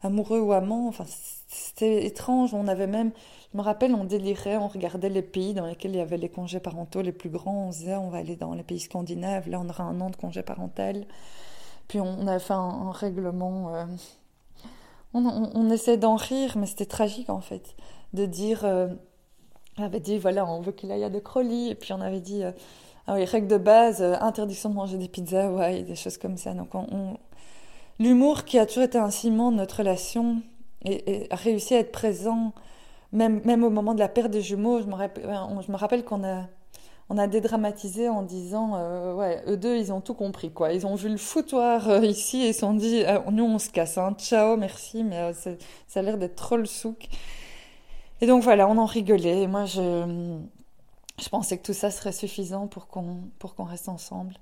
amoureux 0.03 0.39
ou 0.39 0.53
amants. 0.53 0.87
Enfin, 0.87 1.05
c'était 1.53 2.05
étrange. 2.05 2.53
On 2.53 2.67
avait 2.67 2.87
même, 2.87 3.11
je 3.53 3.57
me 3.57 3.63
rappelle, 3.63 3.93
on 3.95 4.03
délirait, 4.03 4.57
on 4.57 4.67
regardait 4.67 5.09
les 5.09 5.21
pays 5.21 5.53
dans 5.53 5.65
lesquels 5.65 5.91
il 5.91 5.97
y 5.97 6.01
avait 6.01 6.17
les 6.17 6.29
congés 6.29 6.59
parentaux 6.59 7.01
les 7.01 7.11
plus 7.11 7.29
grands. 7.29 7.67
On 7.67 7.71
se 7.71 7.79
disait, 7.79 7.95
on 7.95 8.09
va 8.09 8.17
aller 8.17 8.35
dans 8.35 8.53
les 8.53 8.63
pays 8.63 8.79
scandinaves. 8.79 9.49
Là, 9.49 9.59
on 9.59 9.69
aura 9.69 9.83
un 9.83 10.01
an 10.01 10.09
de 10.09 10.15
congé 10.15 10.41
parental. 10.41 11.05
Puis 11.87 11.99
on 11.99 12.27
a 12.27 12.39
fait 12.39 12.53
un, 12.53 12.91
règlement. 12.91 13.75
Euh, 13.75 13.85
on, 15.13 15.69
essaie 15.69 15.97
d'en 15.97 16.15
rire, 16.15 16.57
mais 16.57 16.65
c'était 16.65 16.85
tragique 16.85 17.29
en 17.29 17.41
fait, 17.41 17.75
de 18.13 18.25
dire, 18.25 18.65
euh, 18.65 18.87
on 19.77 19.83
avait 19.83 19.99
dit 19.99 20.17
voilà, 20.17 20.45
on 20.45 20.61
veut 20.61 20.71
qu'il 20.71 20.91
aille 20.91 21.03
à 21.03 21.09
de 21.09 21.19
Crowley, 21.19 21.67
et 21.67 21.75
puis 21.75 21.93
on 21.93 22.01
avait 22.01 22.19
dit, 22.19 22.43
euh, 22.43 22.51
ah 23.05 23.15
oui, 23.15 23.25
règle 23.25 23.47
de 23.47 23.57
base, 23.57 24.01
interdiction 24.01 24.69
de 24.69 24.75
manger 24.75 24.97
des 24.97 25.07
pizzas, 25.07 25.51
ouais, 25.51 25.83
des 25.83 25.95
choses 25.95 26.17
comme 26.17 26.37
ça. 26.37 26.53
Donc 26.53 26.71
l'humour 27.99 28.45
qui 28.45 28.57
a 28.57 28.65
toujours 28.65 28.83
été 28.83 28.97
un 28.97 29.11
ciment 29.11 29.51
de 29.51 29.57
notre 29.57 29.77
relation 29.77 30.41
et, 30.85 31.27
a 31.31 31.35
réussi 31.35 31.75
à 31.75 31.79
être 31.79 31.91
présent, 31.91 32.53
même, 33.11 33.41
même 33.45 33.63
au 33.63 33.69
moment 33.69 33.93
de 33.93 33.99
la 33.99 34.09
perte 34.09 34.31
des 34.31 34.41
jumeaux. 34.41 34.81
Je 34.81 34.87
me 34.87 34.95
je 35.61 35.71
me 35.71 35.77
rappelle 35.77 36.03
qu'on 36.03 36.23
a 36.23 36.45
on 37.09 37.17
a 37.17 37.27
dédramatisé 37.27 38.09
en 38.09 38.21
disant 38.23 38.75
euh, 38.75 39.13
ouais 39.13 39.43
eux 39.47 39.57
deux 39.57 39.77
ils 39.77 39.91
ont 39.91 40.01
tout 40.01 40.13
compris 40.13 40.51
quoi 40.51 40.73
ils 40.73 40.87
ont 40.87 40.95
vu 40.95 41.09
le 41.09 41.17
foutoir 41.17 41.89
euh, 41.89 41.99
ici 42.05 42.43
et 42.43 42.53
se 42.53 42.61
sont 42.61 42.73
dit 42.73 43.03
ah, 43.05 43.23
nous 43.31 43.43
on 43.43 43.59
se 43.59 43.69
casse 43.69 43.97
hein. 43.97 44.15
ciao 44.17 44.57
merci 44.57 45.03
mais 45.03 45.17
euh, 45.17 45.33
ça 45.33 45.99
a 45.99 46.01
l'air 46.01 46.17
d'être 46.17 46.35
trop 46.35 46.57
le 46.57 46.65
souk 46.65 47.07
et 48.21 48.27
donc 48.27 48.43
voilà 48.43 48.67
on 48.67 48.77
en 48.77 48.85
rigolait 48.85 49.41
et 49.41 49.47
moi 49.47 49.65
je 49.65 50.39
je 51.21 51.29
pensais 51.29 51.57
que 51.57 51.63
tout 51.63 51.73
ça 51.73 51.91
serait 51.91 52.13
suffisant 52.13 52.67
pour 52.67 52.87
qu'on 52.87 53.17
pour 53.37 53.55
qu'on 53.55 53.65
reste 53.65 53.89
ensemble 53.89 54.35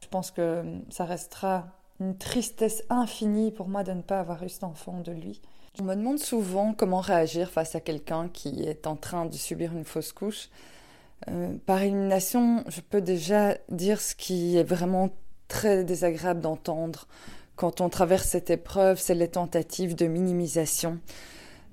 je 0.00 0.08
pense 0.08 0.30
que 0.30 0.64
ça 0.90 1.04
restera 1.04 1.66
une 2.02 2.16
tristesse 2.16 2.82
infinie 2.90 3.52
pour 3.52 3.68
moi 3.68 3.84
de 3.84 3.92
ne 3.92 4.02
pas 4.02 4.20
avoir 4.20 4.42
eu 4.42 4.48
cet 4.48 4.64
enfant 4.64 5.00
de 5.00 5.12
lui 5.12 5.40
je 5.78 5.82
me 5.82 5.94
demande 5.94 6.18
souvent 6.18 6.74
comment 6.74 7.00
réagir 7.00 7.50
face 7.50 7.74
à 7.74 7.80
quelqu'un 7.80 8.28
qui 8.28 8.62
est 8.62 8.86
en 8.86 8.94
train 8.94 9.24
de 9.24 9.34
subir 9.34 9.72
une 9.72 9.84
fausse 9.84 10.12
couche 10.12 10.50
euh, 11.30 11.54
par 11.66 11.80
élimination, 11.80 12.64
je 12.68 12.80
peux 12.80 13.00
déjà 13.00 13.56
dire 13.68 14.00
ce 14.00 14.14
qui 14.14 14.56
est 14.56 14.64
vraiment 14.64 15.10
très 15.48 15.84
désagréable 15.84 16.40
d'entendre 16.40 17.06
quand 17.56 17.80
on 17.80 17.88
traverse 17.88 18.28
cette 18.28 18.50
épreuve, 18.50 18.98
c'est 18.98 19.14
les 19.14 19.28
tentatives 19.28 19.94
de 19.94 20.06
minimisation. 20.06 20.98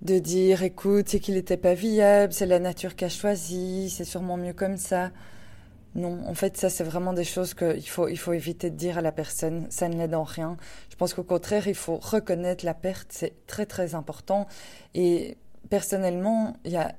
De 0.02 0.20
dire, 0.20 0.64
écoute, 0.64 1.10
c'est 1.10 1.20
qu'il 1.20 1.34
n'était 1.34 1.58
pas 1.58 1.74
viable, 1.74 2.32
c'est 2.32 2.46
la 2.46 2.60
nature 2.60 2.96
qui 2.96 3.06
a 3.06 3.10
choisi, 3.10 3.90
c'est 3.90 4.06
sûrement 4.06 4.38
mieux 4.38 4.54
comme 4.54 4.78
ça. 4.78 5.12
Non, 5.96 6.24
en 6.28 6.34
fait, 6.36 6.56
ça, 6.58 6.70
c'est 6.70 6.84
vraiment 6.84 7.14
des 7.14 7.24
choses 7.24 7.54
qu'il 7.54 7.88
faut, 7.88 8.08
il 8.08 8.18
faut 8.18 8.34
éviter 8.34 8.70
de 8.70 8.76
dire 8.76 8.98
à 8.98 9.02
la 9.02 9.12
personne. 9.12 9.66
Ça 9.70 9.90
ne 9.90 9.98
l'aide 9.98 10.14
en 10.14 10.24
rien. 10.24 10.58
Je 10.90 10.96
pense 10.96 11.14
qu'au 11.14 11.24
contraire, 11.24 11.68
il 11.68 11.76
faut 11.76 11.98
reconnaître 11.98 12.64
la 12.66 12.74
perte. 12.74 13.08
C'est 13.12 13.46
très, 13.48 13.66
très 13.66 13.96
important. 13.96 14.48
Et 14.94 15.38
personnellement, 15.70 16.56
il 16.66 16.72
y 16.72 16.78
a 16.78 16.94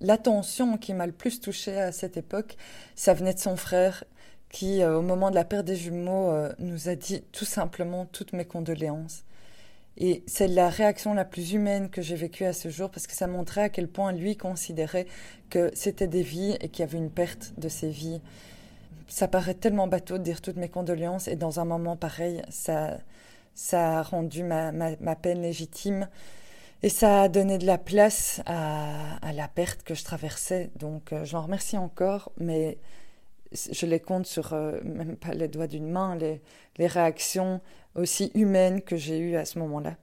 l'attention 0.00 0.76
qui 0.78 0.94
m'a 0.94 1.06
le 1.06 1.12
plus 1.12 1.40
touchée 1.40 1.78
à 1.78 1.92
cette 1.92 2.16
époque, 2.16 2.56
ça 2.94 3.14
venait 3.14 3.34
de 3.34 3.38
son 3.38 3.56
frère 3.56 4.04
qui, 4.50 4.82
euh, 4.82 4.98
au 4.98 5.02
moment 5.02 5.30
de 5.30 5.34
la 5.34 5.44
perte 5.44 5.64
des 5.64 5.76
jumeaux, 5.76 6.30
euh, 6.30 6.52
nous 6.58 6.88
a 6.88 6.94
dit 6.94 7.22
tout 7.32 7.44
simplement 7.44 8.06
toutes 8.06 8.32
mes 8.32 8.44
condoléances. 8.44 9.24
Et 9.96 10.24
c'est 10.26 10.48
la 10.48 10.68
réaction 10.68 11.14
la 11.14 11.24
plus 11.24 11.52
humaine 11.52 11.88
que 11.88 12.02
j'ai 12.02 12.16
vécue 12.16 12.44
à 12.44 12.52
ce 12.52 12.68
jour 12.68 12.90
parce 12.90 13.06
que 13.06 13.14
ça 13.14 13.26
montrait 13.26 13.62
à 13.62 13.68
quel 13.68 13.88
point 13.88 14.12
lui 14.12 14.36
considérait 14.36 15.06
que 15.50 15.70
c'était 15.74 16.08
des 16.08 16.22
vies 16.22 16.56
et 16.60 16.68
qu'il 16.68 16.80
y 16.84 16.88
avait 16.88 16.98
une 16.98 17.10
perte 17.10 17.52
de 17.58 17.68
ces 17.68 17.90
vies. 17.90 18.20
Ça 19.06 19.28
paraît 19.28 19.54
tellement 19.54 19.86
bateau 19.86 20.18
de 20.18 20.22
dire 20.22 20.40
toutes 20.40 20.56
mes 20.56 20.68
condoléances 20.68 21.28
et 21.28 21.36
dans 21.36 21.60
un 21.60 21.64
moment 21.64 21.96
pareil, 21.96 22.42
ça, 22.48 22.98
ça 23.54 24.00
a 24.00 24.02
rendu 24.02 24.42
ma, 24.42 24.72
ma 24.72 25.16
peine 25.16 25.42
légitime. 25.42 26.08
Et 26.84 26.90
ça 26.90 27.22
a 27.22 27.28
donné 27.30 27.56
de 27.56 27.64
la 27.64 27.78
place 27.78 28.42
à, 28.44 29.32
la 29.32 29.48
perte 29.48 29.84
que 29.84 29.94
je 29.94 30.04
traversais. 30.04 30.70
Donc 30.76 31.14
euh, 31.14 31.20
je 31.20 31.30
j'en 31.30 31.40
remercie 31.40 31.78
encore, 31.78 32.30
mais 32.36 32.76
je 33.52 33.86
les 33.86 34.00
compte 34.00 34.26
sur 34.26 34.52
euh, 34.52 34.80
même 34.84 35.16
pas 35.16 35.32
les 35.32 35.48
doigts 35.48 35.66
d'une 35.66 35.90
main, 35.90 36.14
les, 36.14 36.42
les 36.76 36.86
réactions 36.86 37.62
aussi 37.94 38.30
humaines 38.34 38.82
que 38.82 38.96
j'ai 38.96 39.18
eues 39.18 39.36
à 39.36 39.44
ce 39.44 39.58
moment-là. 39.60 39.96